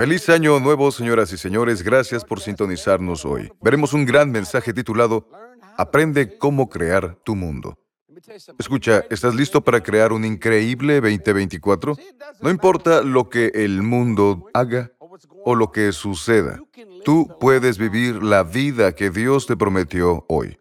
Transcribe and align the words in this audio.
Feliz 0.00 0.30
año 0.30 0.58
nuevo, 0.60 0.90
señoras 0.90 1.30
y 1.30 1.36
señores. 1.36 1.82
Gracias 1.82 2.24
por 2.24 2.40
sintonizarnos 2.40 3.26
hoy. 3.26 3.52
Veremos 3.60 3.92
un 3.92 4.06
gran 4.06 4.30
mensaje 4.30 4.72
titulado 4.72 5.28
Aprende 5.76 6.38
cómo 6.38 6.70
crear 6.70 7.18
tu 7.22 7.36
mundo. 7.36 7.76
Escucha, 8.58 9.04
¿estás 9.10 9.34
listo 9.34 9.60
para 9.60 9.82
crear 9.82 10.14
un 10.14 10.24
increíble 10.24 11.02
2024? 11.02 11.98
No 12.40 12.48
importa 12.48 13.02
lo 13.02 13.28
que 13.28 13.52
el 13.52 13.82
mundo 13.82 14.46
haga 14.54 14.90
o 15.44 15.54
lo 15.54 15.70
que 15.70 15.92
suceda, 15.92 16.58
tú 17.04 17.28
puedes 17.38 17.76
vivir 17.76 18.22
la 18.22 18.42
vida 18.42 18.94
que 18.94 19.10
Dios 19.10 19.46
te 19.46 19.54
prometió 19.54 20.24
hoy. 20.30 20.56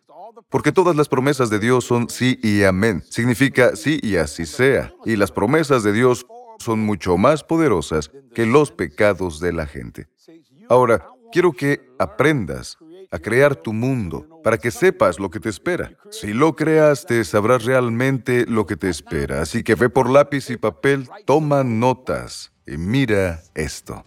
Porque 0.50 0.74
todas 0.74 0.98
las 0.98 1.08
promesas 1.08 1.50
de 1.50 1.60
Dios 1.60 1.86
son 1.86 2.10
sí 2.10 2.38
y 2.44 2.64
amén. 2.64 3.04
Significa 3.10 3.78
sí 3.78 4.02
y 4.04 4.18
así 4.18 4.46
sea. 4.46 4.92
Y 5.06 5.16
las 5.16 5.32
promesas 5.32 5.84
de 5.84 5.94
Dios 5.94 6.26
son 6.60 6.80
mucho 6.80 7.18
más 7.18 7.44
poderosas 7.44 8.12
que 8.34 8.46
los 8.46 8.72
pecados 8.72 9.40
de 9.40 9.54
la 9.54 9.66
gente. 9.66 10.08
Ahora, 10.70 11.08
quiero 11.32 11.52
que 11.52 11.90
aprendas 11.98 12.78
a 13.12 13.20
crear 13.20 13.56
tu 13.56 13.74
mundo 13.74 14.42
para 14.44 14.58
que 14.58 14.72
sepas 14.72 15.20
lo 15.20 15.30
que 15.30 15.40
te 15.40 15.50
espera. 15.50 15.92
Si 16.12 16.34
lo 16.34 16.56
creaste, 16.56 17.24
sabrás 17.24 17.66
realmente 17.66 18.46
lo 18.46 18.66
que 18.66 18.78
te 18.78 18.90
espera. 18.90 19.42
Así 19.42 19.64
que 19.64 19.76
ve 19.76 19.90
por 19.90 20.10
lápiz 20.10 20.50
y 20.50 20.58
papel, 20.58 21.10
toma 21.26 21.64
notas 21.64 22.52
y 22.68 22.78
mira 22.78 23.42
esto. 23.56 24.06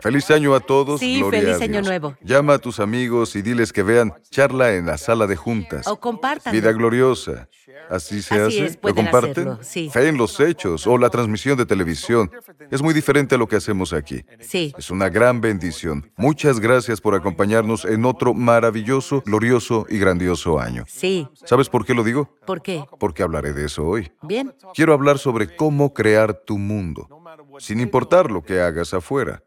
Feliz 0.00 0.30
año 0.30 0.54
a 0.54 0.60
todos. 0.60 1.00
Sí, 1.00 1.18
Gloria 1.20 1.40
feliz 1.40 1.60
a 1.60 1.64
año 1.64 1.72
Dios. 1.74 1.86
nuevo. 1.86 2.16
Llama 2.22 2.54
a 2.54 2.58
tus 2.58 2.80
amigos 2.80 3.36
y 3.36 3.42
diles 3.42 3.72
que 3.72 3.82
vean 3.82 4.14
charla 4.30 4.74
en 4.74 4.86
la 4.86 4.98
sala 4.98 5.26
de 5.26 5.36
juntas. 5.36 5.86
O 5.86 5.98
compartan. 6.00 6.52
Vida 6.52 6.72
gloriosa. 6.72 7.48
Así 7.90 8.22
se 8.22 8.34
Así 8.36 8.60
hace. 8.60 8.64
es, 8.66 8.78
¿Lo 8.82 8.94
comparten? 8.94 9.30
hacerlo, 9.48 9.58
sí. 9.62 9.90
Fe 9.92 10.08
en 10.08 10.16
los 10.16 10.40
hechos 10.40 10.86
o 10.86 10.96
la 10.98 11.10
transmisión 11.10 11.58
de 11.58 11.66
televisión. 11.66 12.30
Es 12.70 12.80
muy 12.80 12.94
diferente 12.94 13.34
a 13.34 13.38
lo 13.38 13.46
que 13.48 13.56
hacemos 13.56 13.92
aquí. 13.92 14.24
Sí. 14.40 14.72
Es 14.78 14.90
una 14.90 15.08
gran 15.08 15.40
bendición. 15.40 16.10
Muchas 16.16 16.58
gracias 16.60 17.00
por 17.00 17.14
acompañarnos 17.14 17.84
en 17.84 18.04
otro 18.04 18.34
maravilloso, 18.34 19.22
glorioso 19.26 19.84
y 19.88 19.98
grandioso 19.98 20.58
año. 20.58 20.84
Sí. 20.88 21.28
¿Sabes 21.44 21.68
por 21.68 21.84
qué 21.84 21.92
lo 21.94 22.02
digo? 22.04 22.34
¿Por 22.46 22.62
qué? 22.62 22.84
Porque 22.98 23.22
hablaré 23.22 23.52
de 23.52 23.66
eso 23.66 23.84
hoy. 23.86 24.10
Bien. 24.22 24.54
Quiero 24.74 24.94
hablar 24.94 25.18
sobre 25.18 25.54
cómo 25.54 25.92
crear 25.92 26.32
tu 26.34 26.58
mundo, 26.58 27.08
sin 27.58 27.80
importar 27.80 28.30
lo 28.30 28.42
que 28.42 28.60
hagas 28.60 28.94
afuera, 28.94 29.42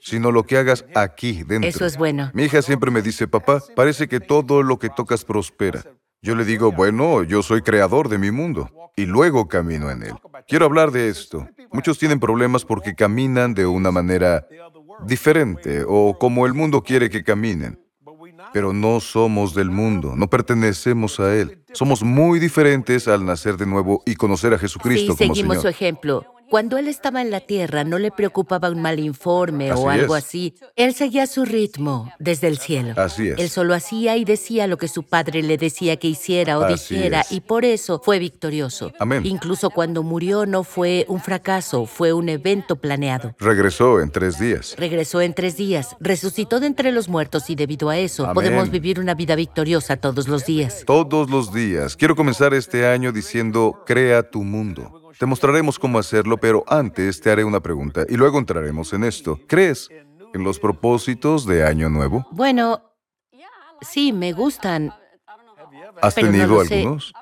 sino 0.00 0.32
lo 0.32 0.44
que 0.44 0.58
hagas 0.58 0.84
aquí 0.94 1.42
dentro. 1.42 1.68
Eso 1.68 1.86
es 1.86 1.96
bueno. 1.96 2.30
Mi 2.34 2.44
hija 2.44 2.62
siempre 2.62 2.90
me 2.90 3.02
dice, 3.02 3.28
papá, 3.28 3.62
parece 3.74 4.08
que 4.08 4.20
todo 4.20 4.62
lo 4.62 4.78
que 4.78 4.88
tocas 4.88 5.24
prospera. 5.24 5.82
Yo 6.22 6.34
le 6.34 6.44
digo, 6.44 6.70
bueno, 6.70 7.22
yo 7.22 7.42
soy 7.42 7.62
creador 7.62 8.08
de 8.08 8.18
mi 8.18 8.30
mundo 8.30 8.70
y 8.96 9.06
luego 9.06 9.48
camino 9.48 9.90
en 9.90 10.02
él. 10.02 10.14
Quiero 10.46 10.66
hablar 10.66 10.90
de 10.90 11.08
esto. 11.08 11.48
Muchos 11.72 11.98
tienen 11.98 12.20
problemas 12.20 12.64
porque 12.64 12.94
caminan 12.94 13.54
de 13.54 13.64
una 13.66 13.90
manera 13.90 14.46
diferente 15.06 15.82
o 15.86 16.18
como 16.18 16.46
el 16.46 16.52
mundo 16.52 16.82
quiere 16.82 17.08
que 17.08 17.24
caminen. 17.24 17.80
Pero 18.52 18.72
no 18.72 19.00
somos 19.00 19.54
del 19.54 19.70
mundo, 19.70 20.14
no 20.16 20.28
pertenecemos 20.28 21.20
a 21.20 21.34
él. 21.36 21.62
Somos 21.72 22.02
muy 22.02 22.38
diferentes 22.38 23.06
al 23.06 23.24
nacer 23.24 23.56
de 23.56 23.66
nuevo 23.66 24.02
y 24.04 24.16
conocer 24.16 24.52
a 24.52 24.58
Jesucristo 24.58 25.12
Sí, 25.12 25.18
como 25.18 25.34
seguimos 25.34 25.62
su 25.62 25.68
ejemplo. 25.68 26.24
Cuando 26.50 26.78
él 26.78 26.88
estaba 26.88 27.22
en 27.22 27.30
la 27.30 27.38
tierra, 27.40 27.84
no 27.84 27.98
le 28.00 28.10
preocupaba 28.10 28.70
un 28.70 28.82
mal 28.82 28.98
informe 28.98 29.72
o 29.72 29.88
algo 29.88 30.16
es. 30.16 30.24
así. 30.24 30.54
Él 30.74 30.94
seguía 30.94 31.28
su 31.28 31.44
ritmo 31.44 32.12
desde 32.18 32.48
el 32.48 32.58
cielo. 32.58 32.94
Así 32.96 33.28
es. 33.28 33.38
Él 33.38 33.48
solo 33.48 33.72
hacía 33.72 34.16
y 34.16 34.24
decía 34.24 34.66
lo 34.66 34.76
que 34.76 34.88
su 34.88 35.04
padre 35.04 35.42
le 35.44 35.56
decía 35.58 35.96
que 35.96 36.08
hiciera 36.08 36.58
o 36.58 36.62
Así 36.64 36.94
dijera, 36.96 37.20
es. 37.20 37.30
y 37.30 37.40
por 37.40 37.64
eso 37.64 38.00
fue 38.04 38.18
victorioso. 38.18 38.92
Amén. 38.98 39.24
Incluso 39.24 39.70
cuando 39.70 40.02
murió 40.02 40.44
no 40.44 40.64
fue 40.64 41.04
un 41.08 41.20
fracaso, 41.20 41.86
fue 41.86 42.12
un 42.12 42.28
evento 42.28 42.74
planeado. 42.76 43.34
Regresó 43.38 44.00
en 44.00 44.10
tres 44.10 44.38
días. 44.40 44.74
Regresó 44.76 45.20
en 45.20 45.34
tres 45.34 45.56
días, 45.56 45.96
resucitó 46.00 46.58
de 46.58 46.66
entre 46.66 46.90
los 46.90 47.08
muertos 47.08 47.48
y 47.48 47.54
debido 47.54 47.90
a 47.90 47.96
eso 47.98 48.24
Amén. 48.24 48.34
podemos 48.34 48.70
vivir 48.70 48.98
una 48.98 49.14
vida 49.14 49.36
victoriosa 49.36 49.96
todos 49.98 50.26
los 50.26 50.44
días. 50.46 50.82
Todos 50.84 51.30
los 51.30 51.52
días. 51.54 51.96
Quiero 51.96 52.16
comenzar 52.16 52.54
este 52.54 52.86
año 52.88 53.12
diciendo, 53.12 53.84
crea 53.86 54.28
tu 54.28 54.42
mundo. 54.42 54.99
Te 55.20 55.26
mostraremos 55.26 55.78
cómo 55.78 55.98
hacerlo, 55.98 56.38
pero 56.38 56.64
antes 56.66 57.20
te 57.20 57.30
haré 57.30 57.44
una 57.44 57.60
pregunta 57.60 58.06
y 58.08 58.16
luego 58.16 58.38
entraremos 58.38 58.94
en 58.94 59.04
esto. 59.04 59.38
¿Crees 59.46 59.90
en 60.32 60.42
los 60.42 60.58
propósitos 60.58 61.44
de 61.44 61.62
Año 61.62 61.90
Nuevo? 61.90 62.26
Bueno, 62.30 62.94
sí, 63.82 64.14
me 64.14 64.32
gustan. 64.32 64.94
¿Has 66.00 66.14
Pero 66.14 66.28
no 66.28 66.32
tenido 66.32 66.64
sé. 66.64 66.74
algunos? 66.74 67.12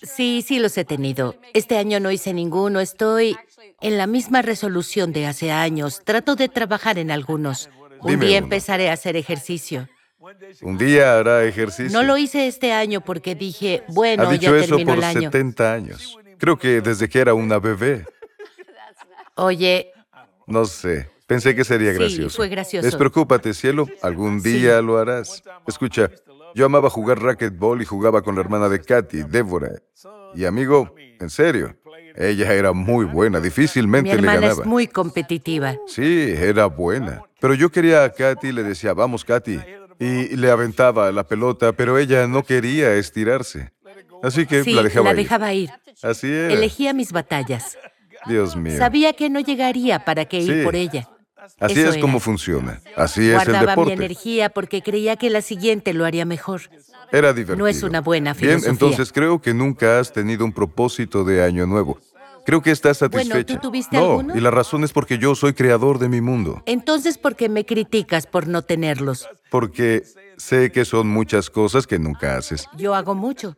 Sí, 0.00 0.44
sí 0.46 0.60
los 0.60 0.78
he 0.78 0.84
tenido. 0.84 1.34
Este 1.52 1.78
año 1.78 1.98
no 1.98 2.12
hice 2.12 2.32
ninguno, 2.32 2.78
estoy 2.78 3.36
en 3.80 3.98
la 3.98 4.06
misma 4.06 4.42
resolución 4.42 5.12
de 5.12 5.26
hace 5.26 5.50
años. 5.50 6.02
Trato 6.04 6.36
de 6.36 6.48
trabajar 6.48 6.96
en 6.98 7.10
algunos. 7.10 7.70
Un 8.02 8.20
día 8.20 8.38
uno. 8.38 8.44
empezaré 8.44 8.88
a 8.88 8.92
hacer 8.92 9.16
ejercicio. 9.16 9.88
Un 10.60 10.78
día 10.78 11.18
hará 11.18 11.42
ejercicio. 11.42 11.90
No 11.90 12.04
lo 12.06 12.16
hice 12.16 12.46
este 12.46 12.72
año 12.72 13.00
porque 13.00 13.34
dije, 13.34 13.82
bueno, 13.88 14.22
ha 14.22 14.26
ya 14.26 14.32
dicho 14.38 14.54
eso 14.54 14.76
terminó 14.76 14.90
por 14.90 14.98
el 14.98 15.04
año. 15.04 15.22
70 15.22 15.72
años. 15.72 16.18
Creo 16.42 16.58
que 16.58 16.80
desde 16.80 17.08
que 17.08 17.20
era 17.20 17.34
una 17.34 17.60
bebé. 17.60 18.04
Oye, 19.36 19.92
No 20.48 20.64
sé. 20.64 21.08
Pensé 21.28 21.54
que 21.54 21.62
sería 21.62 21.92
Sí, 21.92 21.98
gracioso. 22.00 22.36
fue 22.36 22.48
gracioso. 22.48 22.84
Despreocúpate, 22.84 23.54
cielo. 23.54 23.86
Algún 24.02 24.42
día 24.42 24.82
lo 24.82 24.98
harás. 24.98 25.40
Escucha, 25.68 26.10
yo 26.56 26.66
amaba 26.66 26.90
jugar 26.90 27.22
racquetball 27.22 27.80
y 27.80 27.84
jugaba 27.84 28.22
con 28.22 28.34
la 28.34 28.40
hermana 28.40 28.68
de 28.68 28.80
Katy, 28.80 29.22
Débora. 29.22 29.70
Y 30.34 30.44
amigo, 30.44 30.92
en 31.20 31.30
serio, 31.30 31.76
ella 32.16 32.52
era 32.52 32.72
muy 32.72 33.04
buena. 33.04 33.38
mi 33.38 33.44
Difícilmente 33.44 34.08
le 34.10 34.14
hermana 34.16 34.40
ganaba. 34.40 34.62
es 34.62 34.66
muy 34.66 34.88
competitiva. 34.88 35.76
Sí, 35.86 36.34
era 36.36 36.66
buena. 36.66 37.22
Pero 37.40 37.54
yo 37.54 37.70
quería 37.70 38.02
a 38.02 38.10
Katy 38.12 38.48
y 38.48 38.52
le 38.52 38.64
decía, 38.64 38.94
vamos, 38.94 39.24
Katy. 39.24 39.60
Y 40.00 40.34
le 40.36 40.50
aventaba 40.50 41.12
la 41.12 41.22
pelota, 41.22 41.72
pero 41.72 41.98
ella 41.98 42.26
no 42.26 42.42
quería 42.42 42.94
estirarse. 42.96 43.70
Así 44.22 44.46
que 44.46 44.62
Sí, 44.64 44.72
la 44.72 44.82
dejaba 44.82 45.10
ir. 45.10 45.16
dejaba 45.16 45.52
ir. 45.52 45.70
Así 46.02 46.28
era. 46.32 46.52
Elegía 46.54 46.92
mis 46.92 47.12
batallas. 47.12 47.76
Dios 48.26 48.56
mío. 48.56 48.76
Sabía 48.78 49.12
que 49.14 49.28
no 49.30 49.40
llegaría 49.40 50.04
para 50.04 50.24
que 50.26 50.38
ir 50.40 50.58
Sí. 50.58 50.64
por 50.64 50.76
ella. 50.76 51.08
Así 51.58 51.80
Eso 51.80 51.90
es 51.90 51.98
como 51.98 52.20
funciona. 52.20 52.80
Así 52.96 53.22
es 53.22 53.28
el 53.30 53.34
Guardaba 53.34 53.60
mi 53.60 53.66
deporte. 53.70 53.92
energía 53.94 54.48
porque 54.50 54.80
creía 54.80 55.16
que 55.16 55.28
la 55.28 55.40
siguiente 55.42 55.92
lo 55.92 56.04
haría 56.04 56.24
mejor. 56.24 56.62
Era 57.10 57.32
divertido. 57.32 57.56
No 57.56 57.66
es 57.66 57.82
una 57.82 58.00
buena 58.00 58.32
Bien, 58.32 58.60
filosofía. 58.60 58.70
entonces 58.70 59.12
creo 59.12 59.40
que 59.42 59.52
nunca 59.52 59.98
has 59.98 60.12
tenido 60.12 60.44
un 60.44 60.52
propósito 60.52 61.24
de 61.24 61.42
año 61.42 61.66
nuevo. 61.66 61.98
Creo 62.46 62.62
que 62.62 62.70
estás 62.70 63.00
Bueno, 63.00 63.10
¿tú 63.10 63.18
satisfecha. 63.28 63.60
tuviste 63.60 63.96
no, 63.96 64.04
alguno? 64.12 64.36
y 64.36 64.40
la 64.40 64.50
razón 64.50 64.82
es 64.84 64.92
porque 64.92 65.18
yo 65.18 65.34
soy 65.34 65.52
creador 65.52 65.98
de 65.98 66.08
mi 66.08 66.20
mundo. 66.20 66.62
Entonces, 66.66 67.18
¿por 67.18 67.36
qué 67.36 67.48
me 67.48 67.64
criticas 67.66 68.26
por 68.26 68.46
no 68.48 68.62
tenerlos? 68.62 69.28
Porque 69.50 70.02
sé 70.38 70.72
que 70.72 70.84
son 70.84 71.08
muchas 71.08 71.50
cosas 71.50 71.86
que 71.86 71.98
nunca 72.00 72.36
haces. 72.36 72.66
Yo 72.76 72.94
hago 72.94 73.14
mucho. 73.14 73.54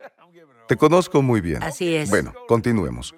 Te 0.67 0.75
conozco 0.77 1.21
muy 1.21 1.41
bien. 1.41 1.63
Así 1.63 1.95
es. 1.95 2.09
Bueno, 2.09 2.33
continuemos. 2.47 3.13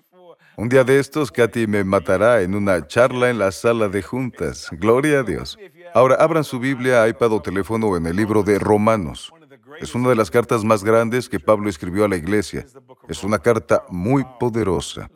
Un 0.57 0.69
día 0.69 0.83
de 0.83 0.99
estos, 0.99 1.31
Katy 1.31 1.67
me 1.67 1.83
matará 1.83 2.41
en 2.41 2.55
una 2.55 2.87
charla 2.87 3.29
en 3.29 3.37
la 3.37 3.51
sala 3.51 3.89
de 3.89 4.01
juntas. 4.01 4.69
Gloria 4.71 5.19
a 5.19 5.23
Dios. 5.23 5.57
Ahora, 5.93 6.15
abran 6.15 6.43
su 6.43 6.59
Biblia, 6.59 7.07
iPad 7.07 7.31
o 7.33 7.41
teléfono 7.41 7.95
en 7.95 8.07
el 8.07 8.15
libro 8.15 8.41
de 8.41 8.57
Romanos. 8.57 9.31
Es 9.79 9.93
una 9.93 10.09
de 10.09 10.15
las 10.15 10.31
cartas 10.31 10.63
más 10.63 10.83
grandes 10.83 11.29
que 11.29 11.39
Pablo 11.39 11.69
escribió 11.69 12.05
a 12.05 12.07
la 12.07 12.15
iglesia. 12.15 12.65
Es 13.07 13.23
una 13.23 13.37
carta 13.37 13.83
muy 13.89 14.25
poderosa. 14.39 15.09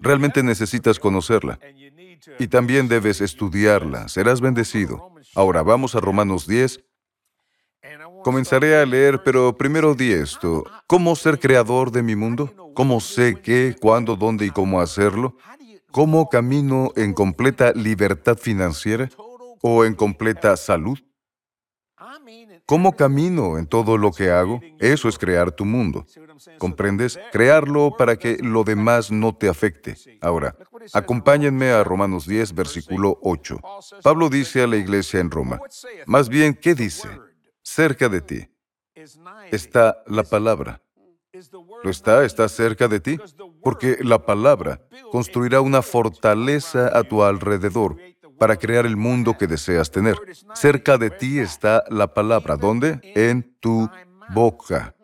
Realmente 0.00 0.42
necesitas 0.42 1.00
conocerla. 1.00 1.58
Y 2.38 2.48
también 2.48 2.86
debes 2.86 3.20
estudiarla. 3.20 4.08
Serás 4.08 4.40
bendecido. 4.40 5.10
Ahora, 5.34 5.62
vamos 5.62 5.94
a 5.94 6.00
Romanos 6.00 6.46
10. 6.46 6.84
Comenzaré 8.22 8.76
a 8.76 8.86
leer, 8.86 9.22
pero 9.22 9.56
primero 9.56 9.94
di 9.94 10.12
esto. 10.12 10.64
¿Cómo 10.86 11.16
ser 11.16 11.38
creador 11.38 11.90
de 11.90 12.02
mi 12.02 12.16
mundo? 12.16 12.72
¿Cómo 12.74 13.00
sé 13.00 13.36
qué, 13.42 13.76
cuándo, 13.80 14.16
dónde 14.16 14.46
y 14.46 14.50
cómo 14.50 14.80
hacerlo? 14.80 15.36
¿Cómo 15.90 16.28
camino 16.28 16.92
en 16.96 17.14
completa 17.14 17.72
libertad 17.72 18.36
financiera? 18.36 19.08
¿O 19.62 19.84
en 19.84 19.94
completa 19.94 20.56
salud? 20.56 20.98
¿Cómo 22.66 22.94
camino 22.94 23.58
en 23.58 23.66
todo 23.66 23.98
lo 23.98 24.12
que 24.12 24.30
hago? 24.30 24.60
Eso 24.78 25.08
es 25.08 25.18
crear 25.18 25.50
tu 25.50 25.64
mundo. 25.64 26.06
¿Comprendes? 26.58 27.18
Crearlo 27.32 27.94
para 27.98 28.16
que 28.16 28.38
lo 28.40 28.64
demás 28.64 29.10
no 29.10 29.34
te 29.34 29.48
afecte. 29.48 29.96
Ahora, 30.20 30.56
acompáñenme 30.92 31.70
a 31.70 31.82
Romanos 31.82 32.26
10, 32.26 32.54
versículo 32.54 33.18
8. 33.22 33.60
Pablo 34.02 34.28
dice 34.28 34.62
a 34.62 34.66
la 34.66 34.76
iglesia 34.76 35.20
en 35.20 35.30
Roma, 35.30 35.58
más 36.06 36.28
bien, 36.28 36.54
¿qué 36.54 36.74
dice? 36.74 37.08
Cerca 37.62 38.08
de 38.08 38.20
ti 38.20 38.48
está 39.50 40.02
la 40.06 40.22
palabra. 40.24 40.82
¿Lo 41.84 41.90
está? 41.90 42.24
¿Está 42.24 42.48
cerca 42.48 42.88
de 42.88 43.00
ti? 43.00 43.18
Porque 43.62 43.98
la 44.00 44.24
palabra 44.24 44.80
construirá 45.12 45.60
una 45.60 45.82
fortaleza 45.82 46.96
a 46.96 47.04
tu 47.04 47.22
alrededor 47.22 47.96
para 48.38 48.56
crear 48.56 48.86
el 48.86 48.96
mundo 48.96 49.36
que 49.38 49.46
deseas 49.46 49.90
tener. 49.90 50.16
Cerca 50.54 50.98
de 50.98 51.10
ti 51.10 51.38
está 51.38 51.84
la 51.88 52.12
palabra. 52.12 52.56
¿Dónde? 52.56 53.00
En 53.14 53.56
tu 53.60 53.88
boca. 54.30 54.94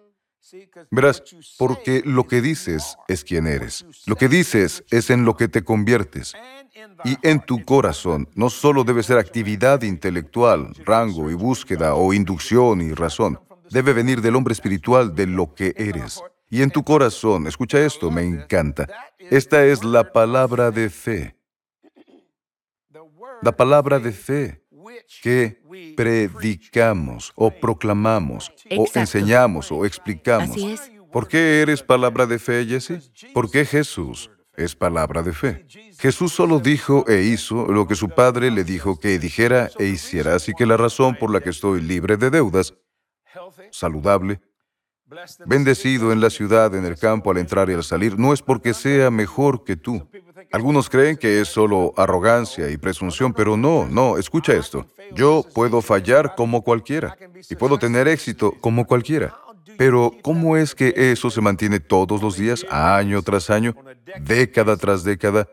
Verás, 0.90 1.22
porque 1.58 2.02
lo 2.04 2.26
que 2.26 2.40
dices 2.40 2.96
es 3.08 3.24
quien 3.24 3.46
eres. 3.46 3.84
Lo 4.06 4.16
que 4.16 4.28
dices 4.28 4.84
es 4.90 5.10
en 5.10 5.24
lo 5.24 5.36
que 5.36 5.48
te 5.48 5.64
conviertes. 5.64 6.34
Y 7.04 7.16
en 7.22 7.40
tu 7.40 7.64
corazón 7.64 8.28
no 8.34 8.50
solo 8.50 8.84
debe 8.84 9.02
ser 9.02 9.18
actividad 9.18 9.82
intelectual, 9.82 10.72
rango 10.84 11.30
y 11.30 11.34
búsqueda 11.34 11.94
o 11.94 12.12
inducción 12.12 12.80
y 12.80 12.92
razón. 12.92 13.40
Debe 13.70 13.92
venir 13.92 14.20
del 14.20 14.36
hombre 14.36 14.52
espiritual 14.52 15.14
de 15.14 15.26
lo 15.26 15.54
que 15.54 15.74
eres. 15.76 16.22
Y 16.48 16.62
en 16.62 16.70
tu 16.70 16.84
corazón, 16.84 17.46
escucha 17.46 17.84
esto, 17.84 18.10
me 18.10 18.22
encanta. 18.22 18.86
Esta 19.18 19.64
es 19.64 19.82
la 19.82 20.12
palabra 20.12 20.70
de 20.70 20.90
fe. 20.90 21.36
La 23.42 23.52
palabra 23.56 23.98
de 23.98 24.12
fe 24.12 24.62
que 25.22 25.60
predicamos 25.96 27.32
o 27.34 27.50
proclamamos 27.50 28.52
o 28.76 28.86
enseñamos 28.94 29.70
o 29.72 29.84
explicamos. 29.84 30.50
Así 30.50 30.72
es. 30.72 30.92
¿Por 31.12 31.28
qué 31.28 31.62
eres 31.62 31.82
palabra 31.82 32.26
de 32.26 32.38
fe, 32.38 32.66
Jesse? 32.66 33.10
Porque 33.32 33.64
Jesús 33.64 34.30
es 34.56 34.74
palabra 34.74 35.22
de 35.22 35.32
fe. 35.32 35.66
Jesús 35.98 36.32
solo 36.32 36.60
dijo 36.60 37.04
e 37.08 37.22
hizo 37.22 37.66
lo 37.66 37.86
que 37.86 37.94
su 37.94 38.08
Padre 38.08 38.50
le 38.50 38.64
dijo 38.64 38.98
que 38.98 39.18
dijera 39.18 39.70
e 39.78 39.86
hiciera, 39.86 40.34
así 40.34 40.52
que 40.56 40.66
la 40.66 40.76
razón 40.76 41.16
por 41.16 41.30
la 41.30 41.40
que 41.40 41.50
estoy 41.50 41.80
libre 41.80 42.16
de 42.16 42.30
deudas, 42.30 42.74
saludable, 43.70 44.40
bendecido 45.46 46.12
en 46.12 46.20
la 46.20 46.30
ciudad, 46.30 46.74
en 46.74 46.84
el 46.84 46.96
campo, 46.96 47.30
al 47.30 47.38
entrar 47.38 47.70
y 47.70 47.74
al 47.74 47.84
salir, 47.84 48.18
no 48.18 48.32
es 48.32 48.42
porque 48.42 48.74
sea 48.74 49.10
mejor 49.10 49.64
que 49.64 49.76
tú. 49.76 50.06
Algunos 50.52 50.88
creen 50.88 51.16
que 51.16 51.40
es 51.40 51.48
solo 51.48 51.92
arrogancia 51.96 52.70
y 52.70 52.76
presunción, 52.76 53.32
pero 53.32 53.56
no, 53.56 53.86
no, 53.88 54.18
escucha 54.18 54.52
esto. 54.52 54.86
Yo 55.14 55.44
puedo 55.54 55.82
fallar 55.82 56.34
como 56.34 56.62
cualquiera 56.62 57.16
y 57.48 57.54
puedo 57.56 57.78
tener 57.78 58.08
éxito 58.08 58.52
como 58.60 58.86
cualquiera. 58.86 59.36
Pero 59.78 60.12
¿cómo 60.22 60.56
es 60.56 60.74
que 60.74 60.94
eso 60.96 61.30
se 61.30 61.40
mantiene 61.40 61.80
todos 61.80 62.22
los 62.22 62.36
días, 62.36 62.64
año 62.70 63.22
tras 63.22 63.50
año, 63.50 63.74
década 64.20 64.76
tras 64.76 65.04
década 65.04 65.48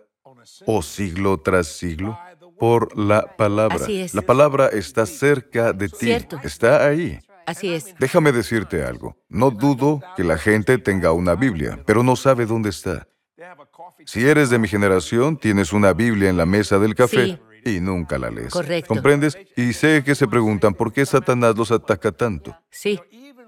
o 0.66 0.82
siglo 0.82 1.40
tras 1.40 1.68
siglo? 1.68 2.18
Por 2.58 2.98
la 2.98 3.36
palabra. 3.36 3.76
Así 3.76 4.00
es. 4.00 4.14
La 4.14 4.22
palabra 4.22 4.68
está 4.68 5.06
cerca 5.06 5.74
de 5.74 5.90
ti, 5.90 6.06
Cierto. 6.06 6.40
está 6.44 6.86
ahí. 6.88 7.20
Así 7.46 7.74
es. 7.74 7.96
Déjame 8.00 8.32
decirte 8.32 8.84
algo. 8.84 9.18
No 9.30 9.52
dudo 9.52 10.02
que 10.16 10.24
la 10.24 10.38
gente 10.38 10.78
tenga 10.78 11.12
una 11.12 11.36
Biblia, 11.36 11.82
pero 11.86 12.04
no 12.04 12.16
sabe 12.16 12.46
dónde 12.46 12.70
está. 12.70 13.08
Si 14.06 14.28
eres 14.28 14.50
de 14.50 14.60
mi 14.60 14.68
generación, 14.68 15.38
tienes 15.38 15.74
una 15.74 15.94
Biblia 15.94 16.30
en 16.30 16.38
la 16.38 16.46
mesa 16.46 16.80
del 16.80 16.96
café 16.96 17.40
y 17.66 17.80
nunca 17.80 18.18
la 18.18 18.30
lees. 18.30 18.52
Correcto. 18.52 18.88
¿Comprendes? 18.94 19.38
Y 19.56 19.74
sé 19.74 20.04
que 20.04 20.16
se 20.16 20.28
preguntan 20.28 20.74
por 20.74 20.92
qué 20.92 21.06
Satanás 21.06 21.56
los 21.56 21.72
ataca 21.72 22.12
tanto. 22.12 22.58
Sí. 22.70 23.00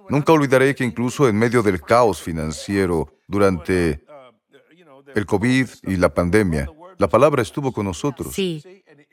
Nunca 0.09 0.33
olvidaré 0.33 0.75
que 0.75 0.83
incluso 0.83 1.27
en 1.27 1.37
medio 1.37 1.63
del 1.63 1.81
caos 1.81 2.21
financiero 2.21 3.11
durante 3.27 4.05
el 5.15 5.25
COVID 5.25 5.67
y 5.83 5.95
la 5.95 6.13
pandemia, 6.13 6.69
la 6.97 7.07
palabra 7.09 7.41
estuvo 7.41 7.71
con 7.71 7.85
nosotros. 7.85 8.33
Sí. 8.33 8.63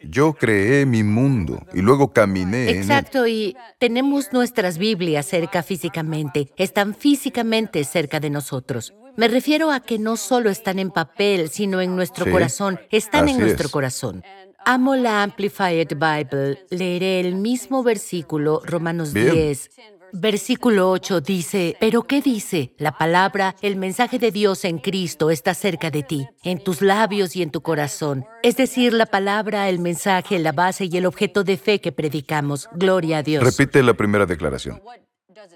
Yo 0.05 0.33
creé 0.35 0.85
mi 0.87 1.03
mundo 1.05 1.65
y 1.73 1.81
luego 1.81 2.13
caminé 2.13 2.65
en 2.65 2.69
él. 2.71 2.77
Exacto, 2.79 3.27
y 3.29 3.57
tenemos 3.79 4.33
nuestras 4.33 4.77
Biblias 4.79 5.27
cerca 5.27 5.63
físicamente, 5.63 6.51
están 6.57 6.95
físicamente 6.95 7.85
cerca 7.85 8.19
de 8.19 8.31
nosotros. 8.31 8.93
Me 9.17 9.29
refiero 9.29 9.71
a 9.71 9.81
que 9.81 9.99
no 9.99 10.17
solo 10.17 10.51
están 10.51 10.79
en 10.79 10.91
papel, 10.91 11.51
sino 11.51 11.81
en 11.81 11.95
nuestro 11.95 12.25
Sí, 12.25 12.31
corazón, 12.31 12.81
están 12.91 13.29
en 13.29 13.39
nuestro 13.39 13.67
es. 13.67 13.73
corazón. 13.73 14.25
Amo 14.65 14.97
la 14.97 15.23
Amplified 15.23 15.89
Bible, 15.91 16.65
leeré 16.71 17.21
el 17.21 17.35
mismo 17.35 17.83
versículo, 17.83 18.61
Romanos 18.65 19.13
Bien. 19.13 19.33
10. 19.33 19.71
Versículo 20.15 20.91
8 20.91 21.23
dice, 21.23 21.77
¿pero 21.81 22.03
qué 22.03 22.21
dice? 22.21 22.75
La 22.77 22.93
palabra, 22.93 23.57
el 23.63 23.77
mensaje 23.77 24.19
de 24.19 24.31
Dios 24.31 24.65
en 24.67 24.79
Cristo 24.79 25.31
está 25.31 25.55
cerca 25.55 25.91
de 25.91 26.03
ti, 26.03 26.29
en 26.45 26.63
tus 26.63 26.83
labios 26.83 27.35
y 27.35 27.43
en 27.43 27.51
tu 27.51 27.63
corazón. 27.63 28.27
Es 28.43 28.57
decir, 28.57 28.93
la 28.93 29.07
palabra, 29.07 29.71
el 29.71 29.79
mensaje, 29.79 30.39
la 30.39 30.53
base 30.53 30.85
y 30.85 30.97
el 30.99 31.07
objeto 31.07 31.45
de 31.45 31.57
fe 31.57 31.81
que 31.81 31.93
predicamos. 31.93 32.69
Gloria 32.75 33.19
a 33.19 33.23
Dios. 33.23 33.43
Repite 33.43 33.83
la 33.83 33.95
primera 33.95 34.27
declaración. 34.27 34.83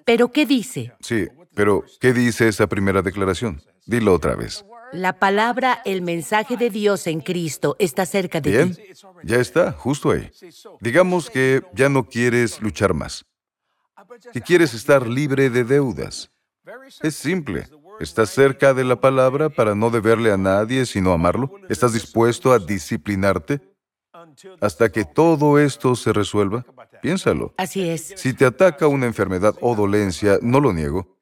¿Pero 0.06 0.32
qué 0.32 0.46
dice? 0.46 0.92
Sí, 1.00 1.26
pero 1.54 1.84
¿qué 2.00 2.14
dice 2.14 2.48
esa 2.48 2.66
primera 2.66 3.02
declaración? 3.02 3.60
Dilo 3.84 4.14
otra 4.14 4.36
vez. 4.36 4.64
La 4.92 5.18
palabra, 5.18 5.82
el 5.84 6.00
mensaje 6.00 6.56
de 6.56 6.70
Dios 6.70 7.06
en 7.06 7.20
Cristo 7.20 7.76
está 7.78 8.06
cerca 8.06 8.40
de 8.40 8.50
Bien, 8.50 8.74
ti. 8.74 8.82
ya 9.24 9.36
está, 9.36 9.72
justo 9.72 10.10
ahí. 10.12 10.30
Digamos 10.80 11.28
que 11.28 11.62
ya 11.74 11.88
no 11.88 12.08
quieres 12.08 12.60
luchar 12.62 12.94
más, 12.94 13.26
que 14.32 14.40
quieres 14.40 14.74
estar 14.74 15.06
libre 15.06 15.50
de 15.50 15.64
deudas. 15.64 16.30
Es 17.02 17.14
simple. 17.16 17.68
¿Estás 18.00 18.30
cerca 18.30 18.74
de 18.74 18.84
la 18.84 19.00
palabra 19.00 19.48
para 19.48 19.74
no 19.74 19.90
deberle 19.90 20.30
a 20.30 20.36
nadie 20.36 20.84
sino 20.84 21.12
amarlo? 21.12 21.52
¿Estás 21.68 21.92
dispuesto 21.92 22.52
a 22.52 22.58
disciplinarte 22.58 23.60
hasta 24.60 24.90
que 24.90 25.04
todo 25.04 25.58
esto 25.58 25.96
se 25.96 26.12
resuelva? 26.12 26.64
Piénsalo. 27.00 27.54
Así 27.56 27.88
es. 27.88 28.12
Si 28.16 28.34
te 28.34 28.44
ataca 28.44 28.86
una 28.86 29.06
enfermedad 29.06 29.54
o 29.60 29.74
dolencia, 29.74 30.38
no 30.42 30.60
lo 30.60 30.72
niego, 30.72 31.15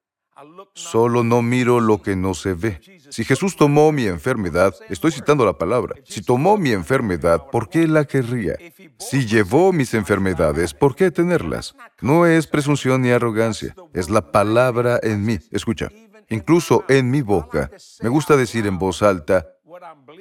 solo 0.74 1.22
no 1.24 1.42
miro 1.42 1.80
lo 1.80 2.02
que 2.02 2.16
no 2.16 2.34
se 2.34 2.54
ve. 2.54 2.80
Si 3.10 3.24
Jesús 3.24 3.56
tomó 3.56 3.92
mi 3.92 4.06
enfermedad, 4.06 4.74
estoy 4.88 5.12
citando 5.12 5.44
la 5.44 5.56
palabra, 5.56 5.94
si 6.04 6.22
tomó 6.22 6.56
mi 6.58 6.72
enfermedad, 6.72 7.46
¿por 7.50 7.68
qué 7.68 7.86
la 7.86 8.04
querría? 8.04 8.56
Si 8.98 9.26
llevó 9.26 9.72
mis 9.72 9.94
enfermedades, 9.94 10.74
¿por 10.74 10.96
qué 10.96 11.10
tenerlas? 11.10 11.74
No 12.00 12.26
es 12.26 12.46
presunción 12.46 13.02
ni 13.02 13.10
arrogancia, 13.10 13.74
es 13.92 14.10
la 14.10 14.32
palabra 14.32 14.98
en 15.02 15.24
mí. 15.24 15.38
Escucha, 15.52 15.90
incluso 16.28 16.84
en 16.88 17.10
mi 17.10 17.22
boca, 17.22 17.70
me 18.02 18.08
gusta 18.08 18.36
decir 18.36 18.66
en 18.66 18.78
voz 18.78 19.02
alta, 19.02 19.46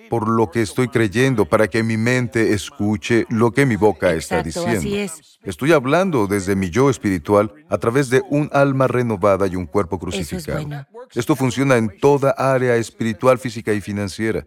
por 0.10 0.28
lo 0.28 0.52
que 0.52 0.62
estoy 0.62 0.88
creyendo, 0.88 1.46
para 1.46 1.68
que 1.68 1.84
mi 1.84 1.98
mente 1.98 2.54
escuche 2.54 3.26
lo 3.30 3.52
que 3.52 3.66
mi 3.66 3.76
boca 3.76 4.12
está 4.14 4.42
diciendo. 4.42 4.80
así 4.80 4.98
es. 4.98 5.40
Estoy 5.44 5.74
hablando 5.74 6.28
desde 6.28 6.56
mi 6.56 6.70
yo 6.70 6.90
espiritual 6.90 7.54
a 7.70 7.78
través 7.78 8.10
de 8.10 8.24
un 8.30 8.50
alma 8.54 8.88
renovada 8.88 9.48
y 9.48 9.56
un 9.56 9.66
cuerpo 9.66 9.98
es 9.98 10.02
crucificado. 10.02 10.66
bueno. 10.66 10.88
Esto 11.14 11.36
funciona 11.36 11.78
en 11.78 11.98
toda 12.00 12.32
área 12.32 12.76
espiritual, 12.76 13.38
física 13.38 13.74
y 13.74 13.82
financiera. 13.82 14.46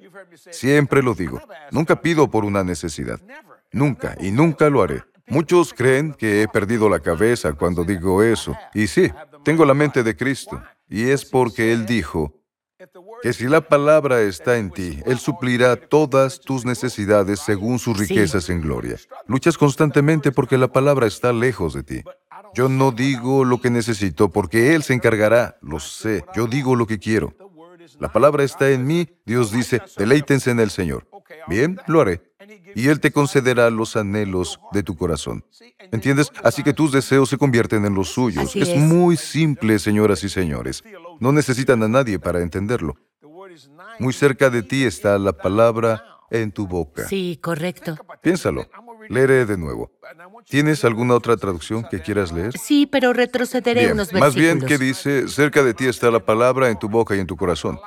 Siempre 0.50 1.02
lo 1.02 1.14
digo. 1.14 1.40
Nunca 1.70 2.00
pido 2.00 2.30
por 2.30 2.44
una 2.44 2.64
necesidad. 2.64 3.20
Nunca, 3.72 4.16
y 4.20 4.30
nunca 4.30 4.70
lo 4.70 4.82
haré. 4.82 5.02
Muchos 5.28 5.74
creen 5.74 6.14
que 6.14 6.42
he 6.42 6.48
perdido 6.48 6.88
la 6.88 7.00
cabeza 7.00 7.52
cuando 7.52 7.84
digo 7.84 8.22
eso. 8.22 8.56
Y 8.72 8.86
sí, 8.86 9.10
tengo 9.44 9.64
la 9.64 9.74
mente 9.74 10.02
de 10.02 10.16
Cristo. 10.16 10.62
Y 10.88 11.10
es 11.10 11.25
porque 11.25 11.72
Él 11.72 11.84
dijo 11.84 12.32
que 13.23 13.32
si 13.32 13.44
la 13.49 13.61
palabra 13.61 14.20
está 14.23 14.58
en 14.58 14.70
ti, 14.70 15.00
Él 15.06 15.18
suplirá 15.18 15.76
todas 15.76 16.40
tus 16.40 16.64
necesidades 16.64 17.40
según 17.40 17.78
sus 17.78 17.96
Sí. 17.99 18.04
riquezas 18.06 18.49
en 18.50 18.61
gloria. 18.61 18.96
Luchas 19.26 19.56
constantemente 19.58 20.32
porque 20.32 20.58
la 20.58 20.68
palabra 20.68 21.06
está 21.06 21.32
lejos 21.32 21.75
de 21.75 21.82
ti. 21.82 22.02
Yo 22.54 22.68
no 22.68 22.92
digo 22.92 23.44
lo 23.44 23.61
que 23.61 23.70
necesito 23.70 24.30
porque 24.30 24.75
Él 24.75 24.82
se 24.82 24.94
encargará, 24.94 25.58
lo 25.61 25.80
sé. 25.80 26.25
Yo 26.35 26.46
digo 26.46 26.75
lo 26.76 26.87
que 26.87 26.99
quiero. 26.99 27.35
La 27.99 28.12
palabra 28.12 28.44
está 28.44 28.70
en 28.70 28.87
mí, 28.87 29.08
Dios 29.25 29.52
dice, 29.52 29.80
deleítense 29.96 30.50
en 30.50 30.61
el 30.61 30.70
Señor. 30.70 31.06
Bien, 31.49 31.78
lo 31.87 32.00
haré. 32.00 32.23
Y 32.75 32.88
Él 32.88 33.00
te 33.00 33.11
concederá 33.11 33.70
los 33.70 33.96
anhelos 33.96 34.61
de 34.73 34.82
tu 34.82 34.96
corazón. 34.96 35.44
¿Entiendes? 35.92 36.30
Así 36.44 36.62
que 36.62 36.73
tus 36.73 36.92
deseos 36.92 37.28
se 37.28 37.38
convierten 37.38 37.85
en 37.85 37.94
los 37.94 38.08
suyos. 38.11 38.54
Es. 38.54 38.76
muy 38.76 39.16
simple, 39.16 39.78
señoras 39.78 40.23
y 40.25 40.28
señores. 40.28 40.85
No 41.20 41.32
necesitan 41.32 41.82
a 41.82 41.88
nadie 41.88 42.18
para 42.18 42.40
entenderlo. 42.42 42.96
Muy 43.98 44.12
cerca 44.12 44.50
de 44.50 44.62
ti 44.62 44.84
está 44.84 45.18
la 45.18 45.32
palabra 45.32 46.04
en 46.30 46.52
tu 46.52 46.66
boca. 46.66 47.06
Sí, 47.08 47.38
correcto. 47.42 47.96
Piénsalo. 48.22 48.66
Leeré 49.08 49.46
de 49.46 49.56
nuevo. 49.56 49.92
¿Tienes 50.48 50.84
alguna 50.84 51.14
otra 51.14 51.36
traducción 51.36 51.84
que 51.88 52.00
quieras 52.00 52.32
leer? 52.32 52.56
Sí, 52.58 52.86
pero 52.86 53.12
retrocederé 53.12 53.82
Bien, 53.82 53.92
unos 53.92 54.12
más 54.12 54.34
versículos. 54.34 54.56
bien 54.56 54.66
que 54.66 54.78
dice, 54.84 55.28
cerca 55.28 55.62
de 55.62 55.74
ti 55.74 55.86
está 55.86 56.10
la 56.10 56.24
palabra 56.24 56.68
en 56.70 56.78
tu 56.78 56.88
boca 56.88 57.14
y 57.14 57.20
en 57.20 57.26
tu 57.26 57.36
corazón. 57.36 57.78